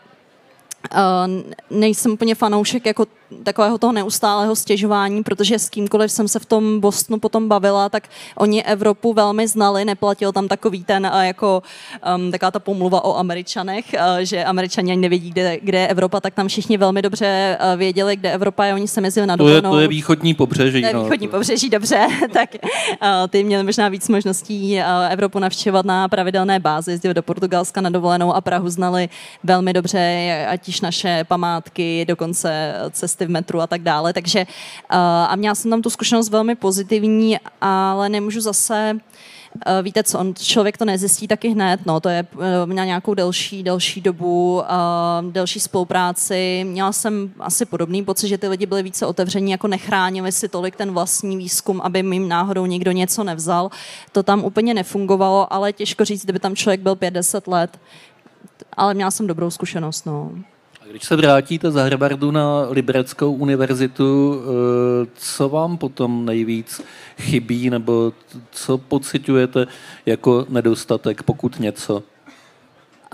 [1.71, 3.07] nejsem úplně fanoušek jako
[3.43, 8.09] takového toho neustálého stěžování, protože s kýmkoliv jsem se v tom Bostonu potom bavila, tak
[8.37, 11.63] oni Evropu velmi znali, neplatil tam takový ten uh, jako
[12.17, 16.21] um, taková ta pomluva o Američanech, uh, že Američani ani nevědí, kde, kde je Evropa,
[16.21, 19.49] tak tam všichni velmi dobře uh, věděli, kde Evropa je, oni se mezi na to
[19.49, 20.81] je, to je východní pobřeží.
[20.81, 21.03] To je no.
[21.03, 26.61] východní pobřeží, dobře, tak uh, ty měli možná víc možností uh, Evropu navštěvovat na pravidelné
[26.61, 29.09] bázi, jezdili do Portugalska na dovolenou a Prahu znali
[29.45, 34.13] velmi dobře, ať již naše památky, dokonce cesty v metru a tak dále.
[34.13, 34.97] Takže uh,
[35.29, 39.01] a měla jsem tam tu zkušenost velmi pozitivní, ale nemůžu zase
[39.57, 42.27] Uh, víte co, on, člověk to nezjistí taky hned, no, to je
[42.65, 46.65] na nějakou delší, delší dobu, uh, delší spolupráci.
[46.69, 50.77] Měla jsem asi podobný pocit, že ty lidi byli více otevření, jako nechránili si tolik
[50.77, 53.71] ten vlastní výzkum, aby mým náhodou někdo něco nevzal.
[54.13, 57.81] To tam úplně nefungovalo, ale těžko říct, kdyby tam člověk byl 50 let.
[58.73, 60.31] Ale měla jsem dobrou zkušenost, no.
[60.91, 66.81] Když se vrátíte za Harvardu na Libereckou univerzitu, eh, co vám potom nejvíc
[67.19, 68.13] chybí, nebo
[68.51, 69.67] co pocitujete
[70.07, 72.03] jako nedostatek, pokud něco?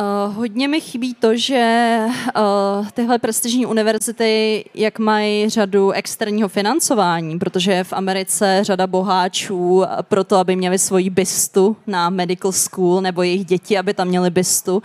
[0.01, 1.99] Uh, hodně mi chybí to, že
[2.37, 9.85] uh, tyhle prestižní univerzity, jak mají řadu externího financování, protože je v Americe řada boháčů
[10.03, 14.31] pro to, aby měli svoji bystu na medical school, nebo jejich děti, aby tam měli
[14.31, 14.83] bystu, uh,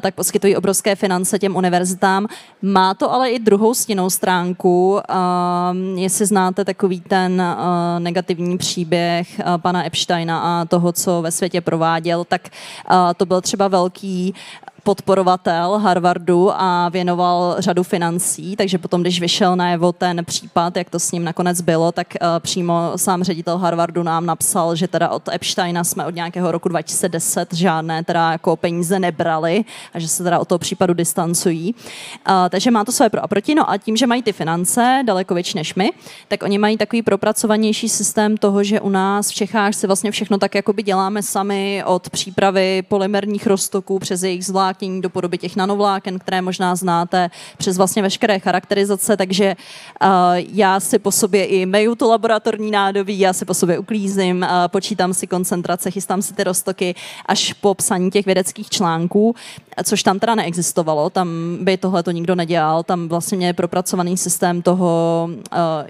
[0.00, 2.26] tak poskytují obrovské finance těm univerzitám.
[2.62, 5.00] Má to ale i druhou stěnou stránku.
[5.94, 7.42] Jestli znáte takový ten
[7.98, 12.48] negativní příběh pana Epsteina a toho, co ve světě prováděl, tak
[13.16, 14.34] to byl třeba velký
[14.82, 20.98] podporovatel Harvardu a věnoval řadu financí, takže potom, když vyšel najevo ten případ, jak to
[20.98, 25.28] s ním nakonec bylo, tak uh, přímo sám ředitel Harvardu nám napsal, že teda od
[25.28, 29.64] Epsteina jsme od nějakého roku 2010 žádné teda jako peníze nebrali
[29.94, 31.74] a že se teda od toho případu distancují.
[32.28, 33.54] Uh, takže má to své pro a proti.
[33.54, 35.90] No a tím, že mají ty finance daleko větší než my,
[36.28, 40.38] tak oni mají takový propracovanější systém toho, že u nás v Čechách si vlastně všechno
[40.38, 45.56] tak jakoby děláme sami od přípravy polymerních roztoků přes jejich zvlášť zvláknění do podoby těch
[45.56, 49.56] nanovláken, které možná znáte přes vlastně veškeré charakterizace, takže
[50.02, 50.08] uh,
[50.52, 54.48] já si po sobě i meju to laboratorní nádobí, já si po sobě uklízím, uh,
[54.68, 56.94] počítám si koncentrace, chystám si ty roztoky
[57.26, 59.34] až po psaní těch vědeckých článků,
[59.84, 61.28] což tam teda neexistovalo, tam
[61.60, 65.38] by tohle to nikdo nedělal, tam vlastně je propracovaný systém toho, uh,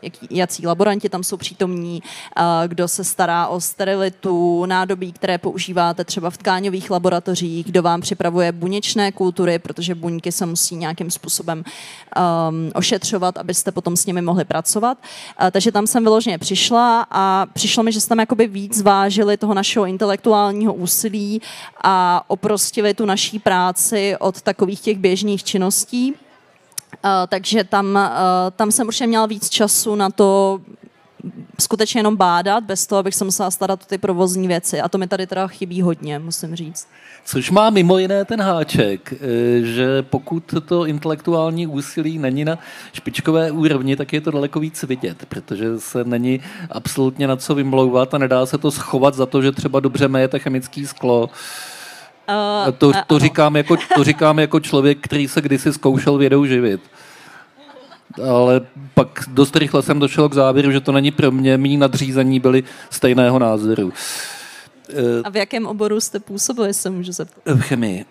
[0.03, 6.05] jak, jací laboranti tam jsou přítomní, uh, kdo se stará o sterilitu, nádobí, které používáte
[6.05, 11.59] třeba v tkáňových laboratořích, kdo vám připravuje buněčné kultury, protože buňky se musí nějakým způsobem
[11.61, 14.99] um, ošetřovat, abyste potom s nimi mohli pracovat.
[14.99, 19.37] Uh, takže tam jsem vyloženě přišla a přišlo mi, že jste tam jakoby víc vážili
[19.37, 21.43] toho našeho intelektuálního úsilí
[21.85, 26.13] a oprostili tu naší práci od takových těch běžných činností.
[26.13, 28.01] Uh, takže tam, uh,
[28.57, 30.61] tam jsem určitě měla víc času na to
[31.61, 34.81] skutečně jenom bádat, bez toho, abych se musela starat o ty provozní věci.
[34.81, 36.89] A to mi tady teda chybí hodně, musím říct.
[37.25, 39.19] Což má mimo jiné ten háček, eh,
[39.63, 42.59] že pokud to intelektuální úsilí není na
[42.93, 48.15] špičkové úrovni, tak je to daleko víc vidět, protože se není absolutně na co vymlouvat
[48.15, 51.31] a nedá se to schovat za to, že třeba dobře mejete chemické sklo.
[52.29, 56.81] Uh, to, to, říkám jako, to říkám jako člověk, který se kdysi zkoušel vědou živit
[58.21, 58.61] ale
[58.95, 62.65] pak dost rychle jsem došel k závěru, že to není pro mě, mý nadřízení byli
[62.91, 63.93] stejného názoru.
[65.25, 67.43] A v jakém oboru jste působili, se můžu zeptat?
[67.47, 68.05] V chemii.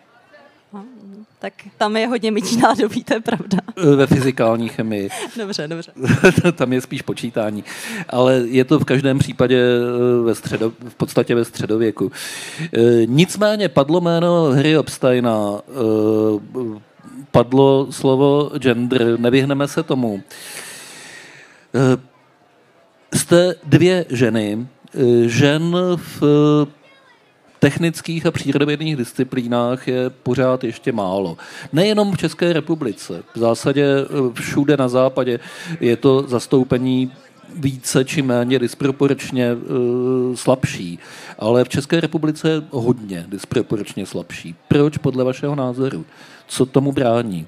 [1.41, 3.57] Tak tam je hodně mytí nádobí, to je pravda.
[3.95, 5.09] Ve fyzikální chemii.
[5.37, 5.91] dobře, dobře.
[6.55, 7.63] tam je spíš počítání.
[8.09, 12.11] Ale je to v každém případě eh, ve středo, v podstatě ve středověku.
[12.61, 16.81] Eh, nicméně padlo jméno Harry Epsteina, eh,
[17.31, 20.23] padlo slovo gender, nevyhneme se tomu.
[23.13, 24.67] Jste dvě ženy,
[25.27, 26.21] žen v
[27.61, 31.37] technických a přírodovědných disciplínách je pořád ještě málo.
[31.73, 33.23] Nejenom v České republice.
[33.35, 35.39] V zásadě eh, všude na západě
[35.79, 37.11] je to zastoupení
[37.55, 40.99] více či méně disproporčně uh, slabší.
[41.39, 44.55] Ale v České republice hodně disproporčně slabší.
[44.67, 46.05] Proč podle vašeho názoru?
[46.47, 47.47] Co tomu brání?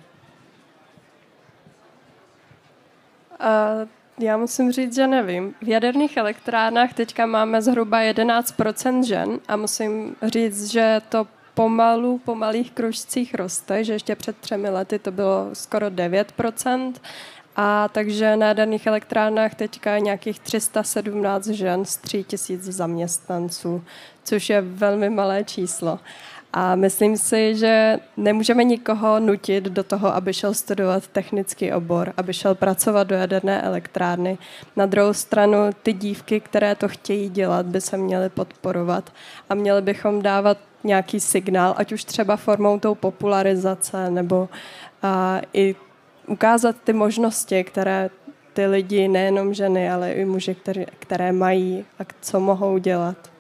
[3.40, 3.88] Uh
[4.20, 5.54] já musím říct, že nevím.
[5.62, 12.36] V jaderných elektrárnách teďka máme zhruba 11% žen a musím říct, že to pomalu, po
[12.36, 16.94] malých kružcích roste, že ještě před třemi lety to bylo skoro 9%.
[17.56, 23.84] A takže na jaderných elektrárnách teďka je nějakých 317 žen z 3000 zaměstnanců,
[24.24, 26.00] což je velmi malé číslo.
[26.56, 32.34] A myslím si, že nemůžeme nikoho nutit do toho, aby šel studovat technický obor, aby
[32.34, 34.38] šel pracovat do jaderné elektrárny.
[34.76, 39.14] Na druhou stranu ty dívky, které to chtějí dělat, by se měly podporovat
[39.50, 44.50] a měli bychom dávat nějaký signál, ať už třeba formou tou popularizace nebo
[45.04, 45.76] a, i
[46.28, 48.10] ukázat ty možnosti, které
[48.54, 53.33] ty lidi, nejenom ženy, ale i muži, které, které mají a co mohou dělat.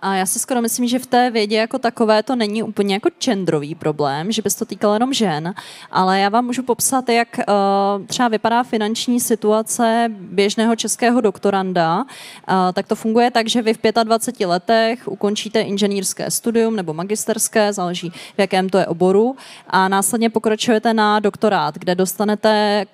[0.00, 3.08] A já si skoro myslím, že v té vědě jako takové to není úplně jako
[3.20, 5.54] genderový problém, že by se to týkalo jenom žen,
[5.90, 11.98] ale já vám můžu popsat, jak uh, třeba vypadá finanční situace běžného českého doktoranda.
[11.98, 12.04] Uh,
[12.72, 18.10] tak to funguje tak, že vy v 25 letech ukončíte inženýrské studium nebo magisterské, záleží
[18.10, 22.86] v jakém to je oboru, a následně pokračujete na doktorát, kde dostanete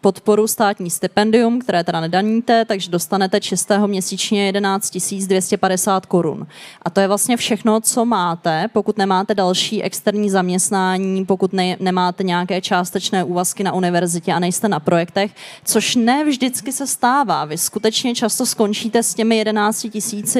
[0.00, 6.41] podporu státní stipendium, které teda nedaníte, takže dostanete čistého měsíčně 11 250 korun.
[6.82, 12.22] A to je vlastně všechno, co máte, pokud nemáte další externí zaměstnání, pokud ne, nemáte
[12.22, 17.44] nějaké částečné úvazky na univerzitě a nejste na projektech, což ne vždycky se stává.
[17.44, 19.86] Vy skutečně často skončíte s těmi 11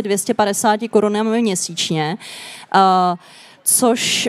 [0.02, 2.16] 250 korunami měsíčně,
[2.74, 3.18] uh,
[3.64, 4.28] což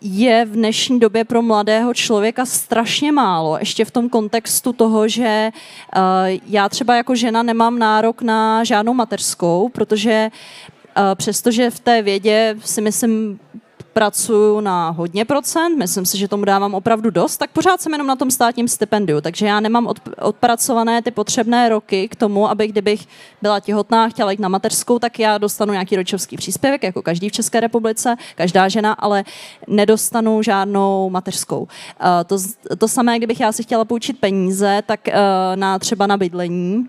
[0.00, 3.58] je v dnešní době pro mladého člověka strašně málo.
[3.58, 5.50] Ještě v tom kontextu toho, že
[5.96, 6.02] uh,
[6.46, 10.30] já třeba jako žena nemám nárok na žádnou mateřskou, protože
[10.96, 13.38] uh, přestože v té vědě si myslím
[14.00, 18.06] pracuju na hodně procent, myslím si, že tomu dávám opravdu dost, tak pořád jsem jenom
[18.06, 22.68] na tom státním stipendiu, takže já nemám od, odpracované ty potřebné roky k tomu, aby
[22.68, 23.06] kdybych
[23.42, 27.32] byla těhotná, chtěla jít na mateřskou, tak já dostanu nějaký rodičovský příspěvek, jako každý v
[27.32, 29.24] České republice, každá žena, ale
[29.68, 31.60] nedostanu žádnou mateřskou.
[31.60, 31.68] Uh,
[32.26, 32.36] to,
[32.78, 35.14] to samé, kdybych já si chtěla půjčit peníze, tak uh,
[35.54, 36.88] na třeba na bydlení,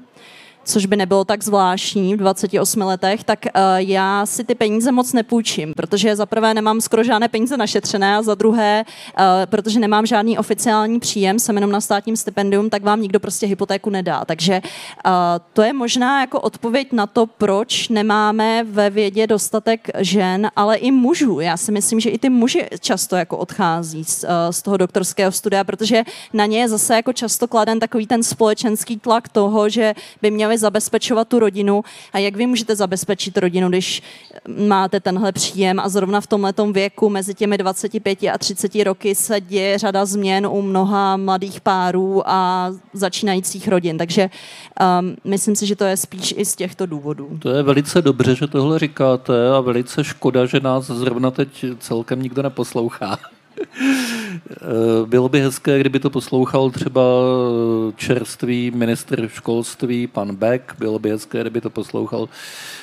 [0.63, 5.13] což by nebylo tak zvláštní v 28 letech, tak uh, já si ty peníze moc
[5.13, 10.05] nepůjčím, protože za prvé nemám skoro žádné peníze našetřené a za druhé, uh, protože nemám
[10.05, 14.25] žádný oficiální příjem, jsem jenom na státním stipendium, tak vám nikdo prostě hypotéku nedá.
[14.25, 14.61] Takže
[15.05, 15.11] uh,
[15.53, 20.91] to je možná jako odpověď na to, proč nemáme ve vědě dostatek žen, ale i
[20.91, 21.39] mužů.
[21.39, 25.63] Já si myslím, že i ty muži často jako odchází z, z toho doktorského studia,
[25.63, 30.31] protože na ně je zase jako často kladen takový ten společenský tlak toho, že by
[30.51, 31.83] měli zabezpečovat tu rodinu.
[32.13, 34.01] A jak vy můžete zabezpečit rodinu, když
[34.67, 39.41] máte tenhle příjem a zrovna v tomhle věku mezi těmi 25 a 30 roky se
[39.41, 43.97] děje řada změn u mnoha mladých párů a začínajících rodin.
[43.97, 47.39] Takže um, myslím si, že to je spíš i z těchto důvodů.
[47.39, 52.21] To je velice dobře, že tohle říkáte a velice škoda, že nás zrovna teď celkem
[52.21, 53.17] nikdo neposlouchá.
[53.57, 57.01] Eh, bylo by hezké, kdyby to poslouchal třeba
[57.95, 62.29] čerstvý minister školství, pan Beck, bylo by hezké, kdyby to poslouchal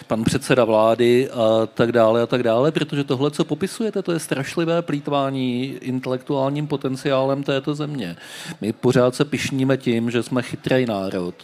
[0.07, 4.19] pan předseda vlády a tak dále a tak dále, protože tohle, co popisujete, to je
[4.19, 8.17] strašlivé plítvání intelektuálním potenciálem této země.
[8.61, 11.35] My pořád se pišníme tím, že jsme chytrý národ,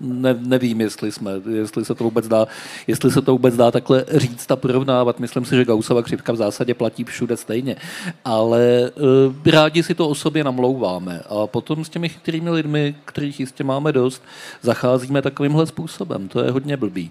[0.00, 2.46] ne, nevím, jestli, jsme, jestli, se to vůbec dá,
[2.86, 5.20] jestli se to vůbec dá takhle říct a porovnávat.
[5.20, 7.76] Myslím si, že Gaussova křivka v zásadě platí všude stejně.
[8.24, 8.90] Ale
[9.26, 11.20] uh, rádi si to o sobě namlouváme.
[11.28, 14.22] A potom s těmi chytrými lidmi, kterých jistě máme dost,
[14.62, 16.28] zacházíme takovýmhle způsobem.
[16.28, 17.10] To je hodně blbý.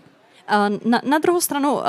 [0.86, 1.80] Na, na druhou stranu,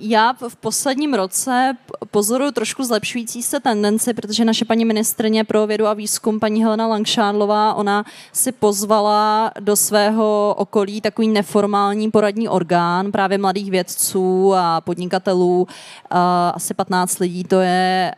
[0.00, 1.76] já v posledním roce
[2.10, 6.86] pozoruju trošku zlepšující se tendenci, protože naše paní ministrně pro vědu a výzkum, paní Helena
[6.86, 14.80] Langšádlová, ona si pozvala do svého okolí takový neformální poradní orgán právě mladých vědců a
[14.80, 15.66] podnikatelů,
[16.54, 18.14] asi 15 lidí to je,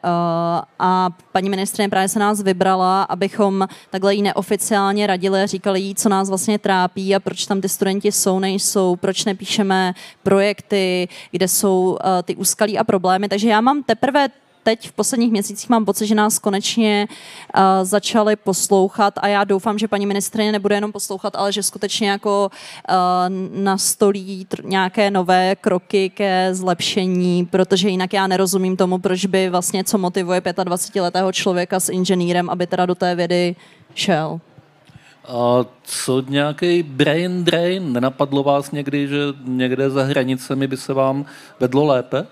[0.79, 6.09] a paní ministrně právě se nás vybrala, abychom takhle jí neoficiálně radili říkali jí, co
[6.09, 9.86] nás vlastně trápí a proč tam ty studenti jsou, nejsou, proč nepíšeme
[10.23, 13.29] projekty, kde jsou uh, ty úskalí a problémy.
[13.29, 14.29] Takže já mám teprve
[14.67, 19.79] teď v posledních měsících mám pocit, že nás konečně uh, začali poslouchat a já doufám,
[19.79, 22.95] že paní ministrině nebude jenom poslouchat, ale že skutečně jako uh,
[23.63, 29.85] nastolí tr- nějaké nové kroky ke zlepšení, protože jinak já nerozumím tomu, proč by vlastně
[29.85, 33.57] co motivuje 25-letého člověka s inženýrem, aby teda do té vědy
[33.95, 34.41] šel.
[35.29, 37.93] A co nějaký brain drain?
[37.93, 41.25] Nenapadlo vás někdy, že někde za hranicemi by se vám
[41.61, 42.27] vedlo lépe?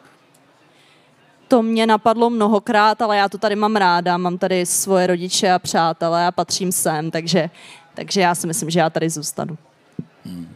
[1.48, 4.16] To mě napadlo mnohokrát, ale já to tady mám ráda.
[4.16, 7.50] Mám tady svoje rodiče a přátelé a patřím sem, takže,
[7.94, 9.58] takže já si myslím, že já tady zůstanu.
[10.24, 10.48] Hmm.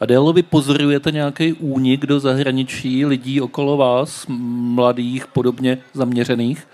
[0.00, 6.66] Adélo, vy pozorujete nějaký únik do zahraničí lidí okolo vás, mladých, podobně zaměřených?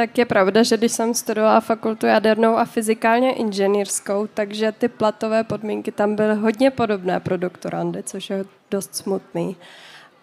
[0.00, 5.44] Tak je pravda, že když jsem studovala fakultu jadernou a fyzikálně inženýrskou, takže ty platové
[5.44, 9.56] podmínky tam byly hodně podobné pro doktorandy, což je dost smutný.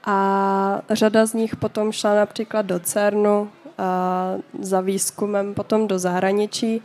[0.05, 6.82] A řada z nich potom šla například do CERNu a za výzkumem potom do zahraničí.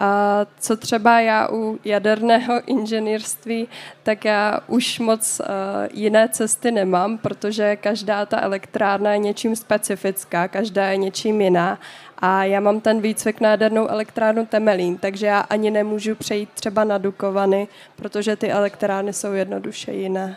[0.00, 3.68] A co třeba já u jaderného inženýrství,
[4.02, 5.46] tak já už moc uh,
[5.92, 11.78] jiné cesty nemám, protože každá ta elektrárna je něčím specifická, každá je něčím jiná.
[12.18, 16.84] A já mám ten výcvik na jadernou elektrárnu Temelín, takže já ani nemůžu přejít třeba
[16.84, 20.36] na Dukovany, protože ty elektrárny jsou jednoduše jiné.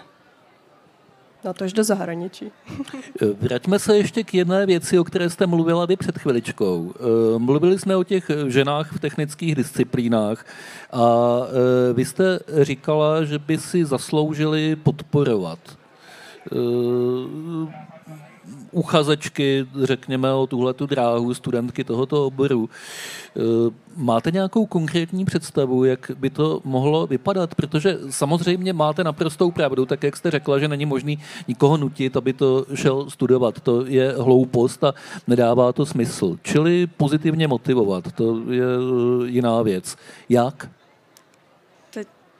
[1.46, 2.52] No tož do zahraničí.
[3.40, 6.94] Vraťme se ještě k jedné věci, o které jste mluvila vy před chviličkou.
[6.96, 10.46] Eh, mluvili jsme o těch ženách v technických disciplínách
[10.92, 11.40] a
[11.90, 15.60] eh, vy jste říkala, že by si zasloužili podporovat
[16.52, 17.93] eh,
[18.74, 22.70] uchazečky, řekněme, o tuhle tu dráhu, studentky tohoto oboru.
[22.70, 23.40] E,
[23.96, 27.56] máte nějakou konkrétní představu, jak by to mohlo vypadat?
[27.56, 32.34] Protože samozřejmě máte naprostou pravdu, tak jak jste řekla, že není možný nikoho nutit, aby
[32.34, 33.60] to šel studovat.
[33.60, 34.94] To je hloupost a
[35.28, 36.38] nedává to smysl.
[36.42, 39.96] Čili pozitivně motivovat, to je e, jiná věc.
[40.30, 40.70] Jak?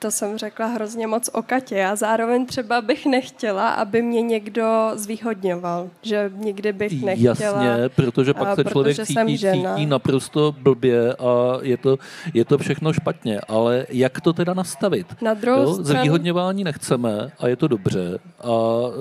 [0.04, 1.76] To jsem řekla hrozně moc o Katě.
[1.76, 5.90] Já zároveň třeba bych nechtěla, aby mě někdo zvýhodňoval.
[6.02, 7.64] Že nikdy bych nechtěla.
[7.64, 11.98] Jasně, protože pak se člověk cítí, cítí naprosto blbě a je to,
[12.34, 13.40] je to všechno špatně.
[13.48, 15.08] Ale jak to teda nastavit?
[15.22, 15.74] Na druhou jo?
[15.74, 16.00] Stranu...
[16.00, 18.20] Zvýhodňování nechceme a je to dobře.
[18.40, 18.94] A uh,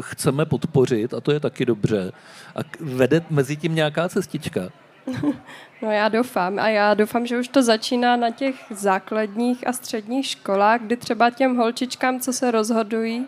[0.00, 2.12] chceme podpořit a to je taky dobře.
[2.56, 4.60] A vede mezi tím nějaká cestička.
[5.82, 6.58] No já doufám.
[6.58, 11.30] A já doufám, že už to začíná na těch základních a středních školách, kdy třeba
[11.30, 13.26] těm holčičkám, co se rozhodují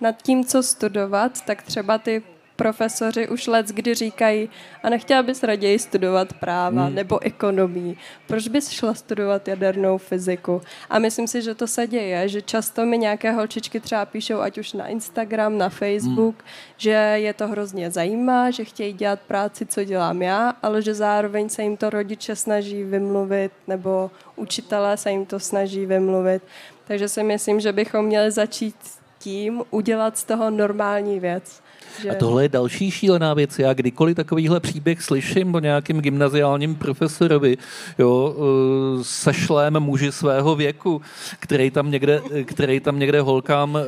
[0.00, 2.22] nad tím, co studovat, tak třeba ty
[2.58, 4.50] profesoři už let kdy říkají,
[4.82, 6.94] a nechtěla bys raději studovat práva hmm.
[6.94, 7.96] nebo ekonomii,
[8.26, 10.62] proč bys šla studovat jadernou fyziku?
[10.90, 14.58] A myslím si, že to se děje, že často mi nějaké holčičky třeba píšou, ať
[14.58, 16.48] už na Instagram, na Facebook, hmm.
[16.76, 21.48] že je to hrozně zajímá, že chtějí dělat práci, co dělám já, ale že zároveň
[21.48, 26.42] se jim to rodiče snaží vymluvit nebo učitelé se jim to snaží vymluvit.
[26.84, 28.74] Takže si myslím, že bychom měli začít
[29.18, 31.67] tím udělat z toho normální věc.
[32.02, 32.10] Že...
[32.10, 33.58] A tohle je další šílená věc.
[33.58, 37.56] Já kdykoliv takovýhle příběh slyším o nějakým gymnaziálním profesorovi,
[37.98, 41.02] jo, eh, sešlém muži svého věku,
[41.38, 43.80] který tam někde, který tam někde holkám uh,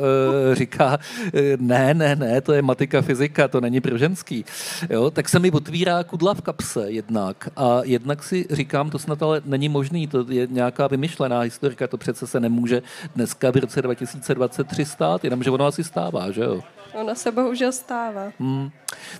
[0.54, 0.98] říká,
[1.34, 4.44] eh, ne, ne, ne, to je matika, fyzika, to není pro ženský.
[4.90, 7.48] Jo, tak se mi otvírá kudla v kapse jednak.
[7.56, 11.96] A jednak si říkám, to snad ale není možný, to je nějaká vymyšlená historika, to
[11.96, 12.82] přece se nemůže
[13.16, 16.60] dneska v roce 2023 stát, jenomže ono asi stává, že jo?
[16.94, 17.99] Ona se bohužel stává.
[18.38, 18.66] Hmm.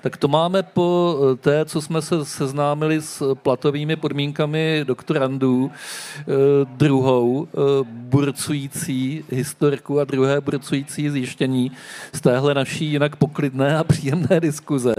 [0.00, 6.24] Tak to máme po eh, té, co jsme se seznámili s platovými podmínkami doktorandů, eh,
[6.64, 11.72] druhou eh, burcující historku a druhé burcující zjištění
[12.12, 14.94] z téhle naší jinak poklidné a příjemné diskuze.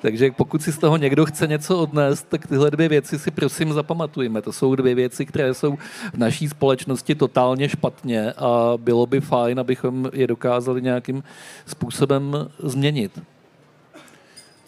[0.00, 3.72] Takže pokud si z toho někdo chce něco odnést, tak tyhle dvě věci si prosím
[3.72, 4.42] zapamatujme.
[4.42, 5.76] To jsou dvě věci, které jsou
[6.12, 11.22] v naší společnosti totálně špatně a bylo by fajn, abychom je dokázali nějakým
[11.66, 13.20] způsobem změnit.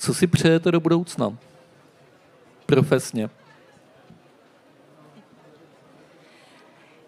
[0.01, 1.37] Co si přejete do budoucna?
[2.67, 3.31] Profesně.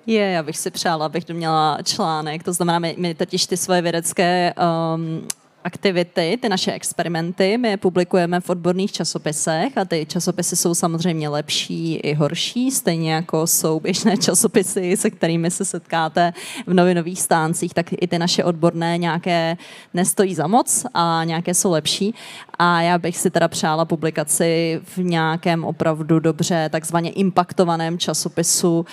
[0.07, 3.57] Je, já bych si přála, abych to měla článek, to znamená, my, my totiž ty
[3.57, 4.55] svoje vědecké
[4.95, 5.29] um,
[5.65, 11.29] aktivity, ty naše experimenty, my je publikujeme v odborných časopisech a ty časopisy jsou samozřejmě
[11.29, 16.33] lepší i horší, stejně jako jsou běžné časopisy, se kterými se setkáte
[16.67, 19.57] v novinových stáncích, tak i ty naše odborné nějaké
[19.95, 22.15] nestojí za moc a nějaké jsou lepší.
[22.59, 28.87] A já bych si teda přála publikaci v nějakém opravdu dobře takzvaně impaktovaném časopisu,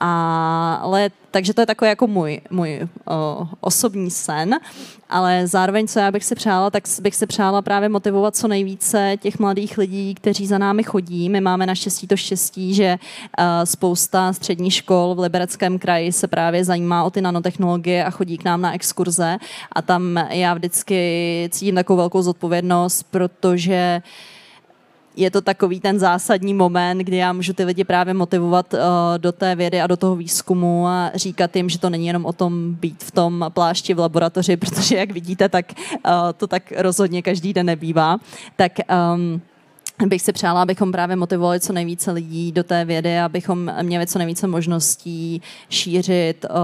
[0.00, 4.54] ale takže to je takový jako můj, můj o, osobní sen,
[5.08, 9.16] ale zároveň, co já bych si přála, tak bych si přála právě motivovat co nejvíce
[9.20, 11.28] těch mladých lidí, kteří za námi chodí.
[11.28, 16.64] My máme naštěstí to štěstí, že uh, spousta středních škol v Libereckém kraji se právě
[16.64, 19.38] zajímá o ty nanotechnologie a chodí k nám na exkurze
[19.72, 24.31] a tam já vždycky cítím takovou velkou zodpovědnost, protože uh,
[25.16, 28.80] je to takový ten zásadní moment, kdy já můžu ty lidi právě motivovat uh,
[29.18, 32.32] do té vědy a do toho výzkumu a říkat jim, že to není jenom o
[32.32, 35.72] tom být v tom plášti v laboratoři, protože jak vidíte, tak
[36.06, 38.18] uh, to tak rozhodně každý den nebývá.
[38.56, 38.72] Tak
[39.14, 39.40] um,
[40.08, 44.18] bych si přála, abychom právě motivovali co nejvíce lidí do té vědy, abychom měli co
[44.18, 46.56] nejvíce možností šířit uh,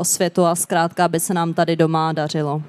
[0.00, 2.62] o světu a zkrátka, aby se nám tady doma dařilo.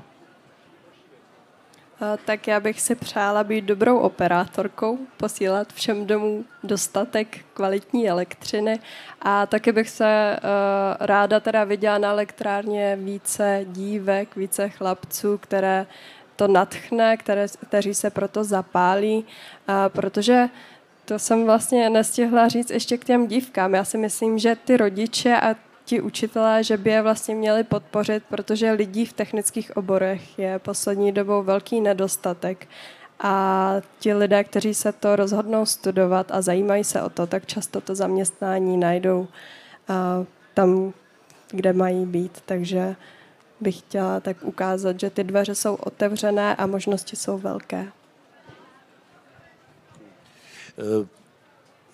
[2.26, 8.80] Tak já bych si přála být dobrou operátorkou, posílat všem domů dostatek kvalitní elektřiny
[9.22, 15.86] a taky bych se uh, ráda teda viděla na elektrárně více dívek, více chlapců, které
[16.36, 19.26] to natchne, které, kteří se proto zapálí,
[19.88, 20.50] protože
[21.06, 23.74] to jsem vlastně nestihla říct ještě k těm dívkám.
[23.74, 25.56] Já si myslím, že ty rodiče a
[25.86, 31.12] ti učitelé, že by je vlastně měli podpořit, protože lidí v technických oborech je poslední
[31.12, 32.68] dobou velký nedostatek.
[33.20, 37.82] A ti lidé, kteří se to rozhodnou studovat a zajímají se o to, tak často
[37.82, 39.28] to zaměstnání najdou
[40.54, 40.94] tam,
[41.50, 42.42] kde mají být.
[42.46, 42.96] Takže
[43.62, 47.88] bych chtěla tak ukázat, že ty dveře jsou otevřené a možnosti jsou velké.
[50.78, 51.08] Uh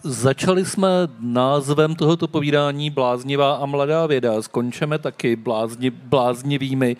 [0.03, 0.89] Začali jsme
[1.19, 4.41] názvem tohoto povídání Bláznivá a mladá věda.
[4.41, 6.97] Skončeme taky blázni, bláznivými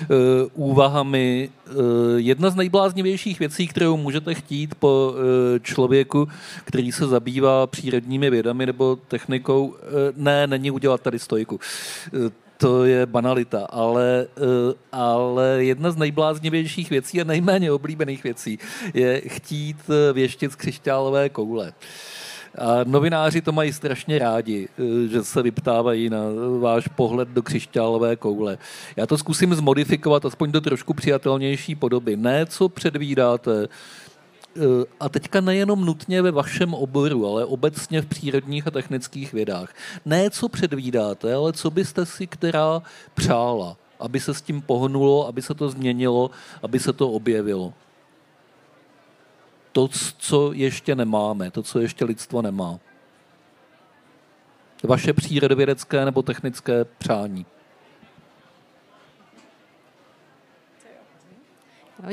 [0.00, 1.50] uh, úvahami.
[1.68, 1.74] Uh,
[2.16, 5.18] jedna z nejbláznivějších věcí, kterou můžete chtít po uh,
[5.62, 6.28] člověku,
[6.64, 9.74] který se zabývá přírodními vědami nebo technikou, uh,
[10.16, 11.60] ne, není udělat tady stojku.
[12.12, 14.26] Uh, to je banalita, ale,
[14.92, 18.58] ale jedna z nejbláznivějších věcí a nejméně oblíbených věcí
[18.94, 19.76] je chtít
[20.12, 21.72] věštit z křišťálové koule.
[22.58, 26.20] A novináři to mají strašně rádi, eh, že se vyptávají na
[26.60, 28.58] váš pohled do křišťálové koule.
[28.96, 32.16] Já to zkusím zmodifikovat aspoň do trošku přijatelnější podoby.
[32.16, 33.68] Ne, co předvídáte,
[34.56, 34.60] eh,
[35.00, 39.74] a teďka nejenom nutně ve vašem oboru, ale obecně v přírodních a technických vědách.
[40.04, 42.82] Ne, co předvídáte, ale co byste si která
[43.14, 46.30] přála, aby se s tím pohnulo, aby se to změnilo,
[46.62, 47.72] aby se to objevilo
[49.76, 52.78] to, co ještě nemáme, to, co ještě lidstvo nemá.
[54.82, 57.46] Vaše přírodovědecké nebo technické přání.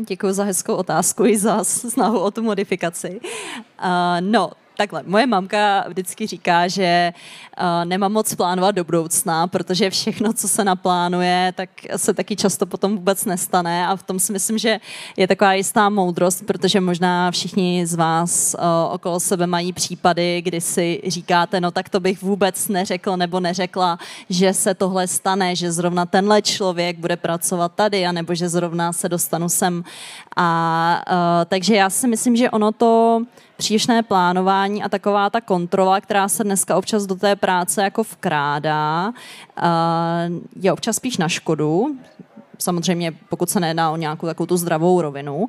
[0.07, 3.19] Děkuji za hezkou otázku i za snahu o tu modifikaci.
[3.19, 3.87] Uh,
[4.19, 7.13] no, takhle, moje mamka vždycky říká, že
[7.59, 12.65] uh, nemám moc plánovat do budoucna, protože všechno, co se naplánuje, tak se taky často
[12.65, 14.79] potom vůbec nestane a v tom si myslím, že
[15.17, 20.61] je taková jistá moudrost, protože možná všichni z vás uh, okolo sebe mají případy, kdy
[20.61, 23.99] si říkáte, no tak to bych vůbec neřekl nebo neřekla,
[24.29, 29.09] že se tohle stane, že zrovna tenhle člověk bude pracovat tady, anebo že zrovna se
[29.09, 29.83] dostanu sem.
[30.35, 31.15] A uh,
[31.45, 33.21] takže já si myslím, že ono to
[33.63, 39.13] přílišné plánování a taková ta kontrola, která se dneska občas do té práce jako vkrádá,
[40.55, 41.95] je občas spíš na škodu,
[42.59, 45.47] samozřejmě pokud se nedá o nějakou takovou tu zdravou rovinu.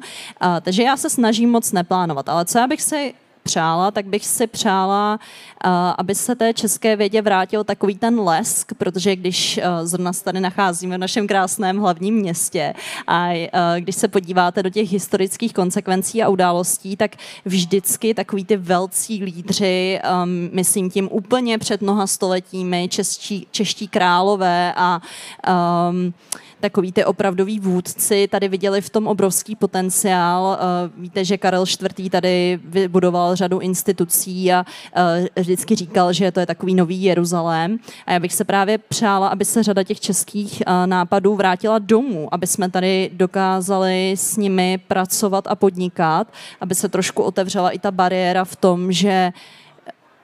[0.63, 2.29] takže já se snažím moc neplánovat.
[2.29, 5.19] Ale co já bych si přála, tak bych si přála,
[5.65, 10.25] uh, aby se té české vědě vrátil takový ten lesk, protože když uh, zrovna se
[10.25, 12.75] tady nacházíme v našem krásném hlavním městě
[13.07, 18.57] a uh, když se podíváte do těch historických konsekvencí a událostí, tak vždycky takový ty
[18.57, 25.01] velcí lídři, um, myslím tím úplně před mnoha stoletími, čeští, čeští králové a
[25.91, 26.15] um,
[26.65, 30.59] takový ty opravdoví vůdci tady viděli v tom obrovský potenciál.
[30.61, 32.11] Eh, víte, že Karel IV.
[32.11, 34.65] tady vybudoval řadu institucí a
[35.37, 37.79] eh, vždycky říkal, že to je takový nový Jeruzalém.
[38.07, 42.29] A já bych se právě přála, aby se řada těch českých eh, nápadů vrátila domů,
[42.35, 47.91] aby jsme tady dokázali s nimi pracovat a podnikat, aby se trošku otevřela i ta
[47.91, 49.33] bariéra v tom, že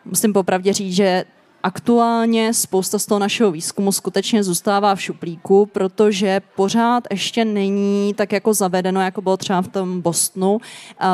[0.04, 1.24] musím popravdě říct, že
[1.62, 8.32] aktuálně spousta z toho našeho výzkumu skutečně zůstává v šuplíku, protože pořád ještě není tak
[8.32, 10.58] jako zavedeno, jako bylo třeba v tom Bostonu,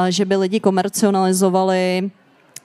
[0.08, 2.10] že by lidi komercionalizovali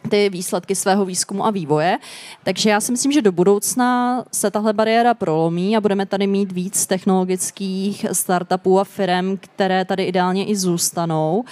[0.10, 1.98] ty výsledky svého výzkumu a vývoje.
[2.44, 6.52] Takže já si myslím, že do budoucna se tahle bariéra prolomí a budeme tady mít
[6.52, 11.44] víc technologických startupů a firm, které tady ideálně i zůstanou.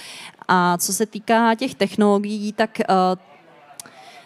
[0.48, 2.94] A co se týká těch technologií, tak uh,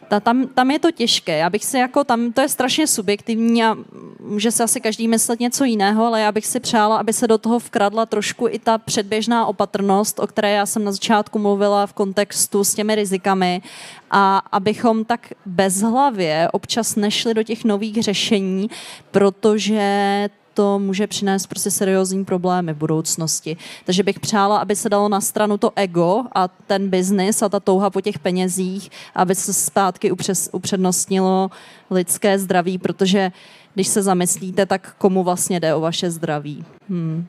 [0.08, 1.38] ta, tam, tam je to těžké.
[1.38, 3.76] Já bych si jako tam, to je strašně subjektivní a
[4.20, 7.38] může se asi každý myslet něco jiného, ale já bych si přála, aby se do
[7.38, 11.92] toho vkradla trošku i ta předběžná opatrnost, o které já jsem na začátku mluvila v
[11.92, 13.62] kontextu s těmi rizikami
[14.10, 18.70] a abychom tak bezhlavě občas nešli do těch nových řešení,
[19.10, 23.56] protože to může přinést prostě seriózní problémy v budoucnosti.
[23.84, 27.60] Takže bych přála, aby se dalo na stranu to ego a ten biznis a ta
[27.60, 30.12] touha po těch penězích, aby se zpátky
[30.52, 31.50] upřednostnilo
[31.90, 33.32] lidské zdraví, protože
[33.74, 36.64] když se zamyslíte, tak komu vlastně jde o vaše zdraví?
[36.88, 37.26] Hmm.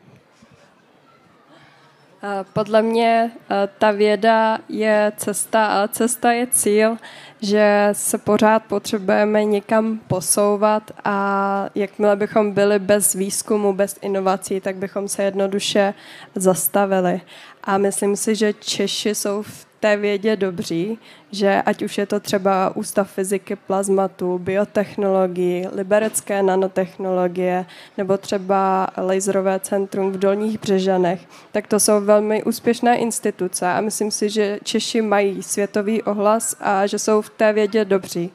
[2.53, 3.31] Podle mě
[3.77, 6.97] ta věda je cesta a cesta je cíl,
[7.41, 14.75] že se pořád potřebujeme někam posouvat a jakmile bychom byli bez výzkumu, bez inovací, tak
[14.75, 15.93] bychom se jednoduše
[16.35, 17.21] zastavili.
[17.63, 20.99] A myslím si, že Češi jsou v té vědě dobří,
[21.31, 27.65] že ať už je to třeba Ústav fyziky plazmatu, biotechnologii, liberecké nanotechnologie
[27.97, 31.21] nebo třeba laserové centrum v Dolních Břežanech,
[31.51, 36.87] tak to jsou velmi úspěšné instituce a myslím si, že Češi mají světový ohlas a
[36.87, 38.31] že jsou v té vědě dobří.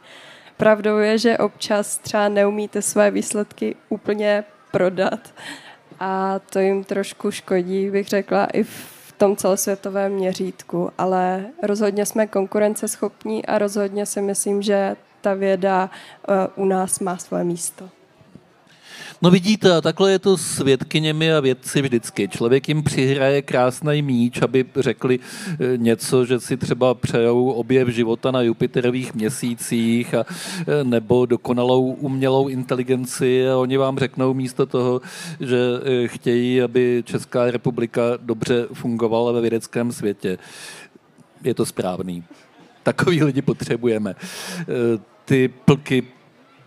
[0.57, 5.35] Pravdou je, že občas třeba neumíte své výsledky úplně prodat
[6.01, 12.27] a to jim trošku škodí, bych řekla, i v tom celosvětovém měřítku, ale rozhodně jsme
[12.27, 15.91] konkurenceschopní a rozhodně si myslím, že ta věda
[16.29, 17.89] eh, u nás má svoje místo.
[19.23, 22.29] No vidíte, takhle je to s vědkyněmi a vědci vždycky.
[22.29, 28.31] Člověk jim přihraje krásný míč, aby řekli eh, něco, že si třeba přejou objev života
[28.31, 35.01] na Jupiterových měsících a, eh, nebo dokonalou umělou inteligenci a oni vám řeknou místo toho,
[35.41, 40.39] že eh, chtějí, aby Česká republika dobře fungovala ve vědeckém světě.
[41.45, 42.25] Je to správný.
[42.83, 44.15] Takový lidi potřebujeme.
[45.25, 46.03] Ty plky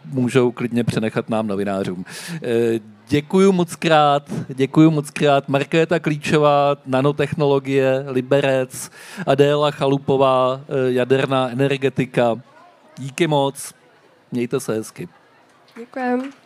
[0.06, 2.06] můžou klidně přenechat nám novinářům.
[2.44, 5.50] Eh, děkuju moc krát, děkuju moc krát.
[5.50, 8.92] Markéta Klíčová, nanotechnologie, Liberec,
[9.28, 12.36] Adéla Chalupová, eh, jaderná energetika.
[12.98, 13.74] Díky moc,
[14.32, 15.10] mějte se hezky.
[15.78, 16.43] Děkujeme.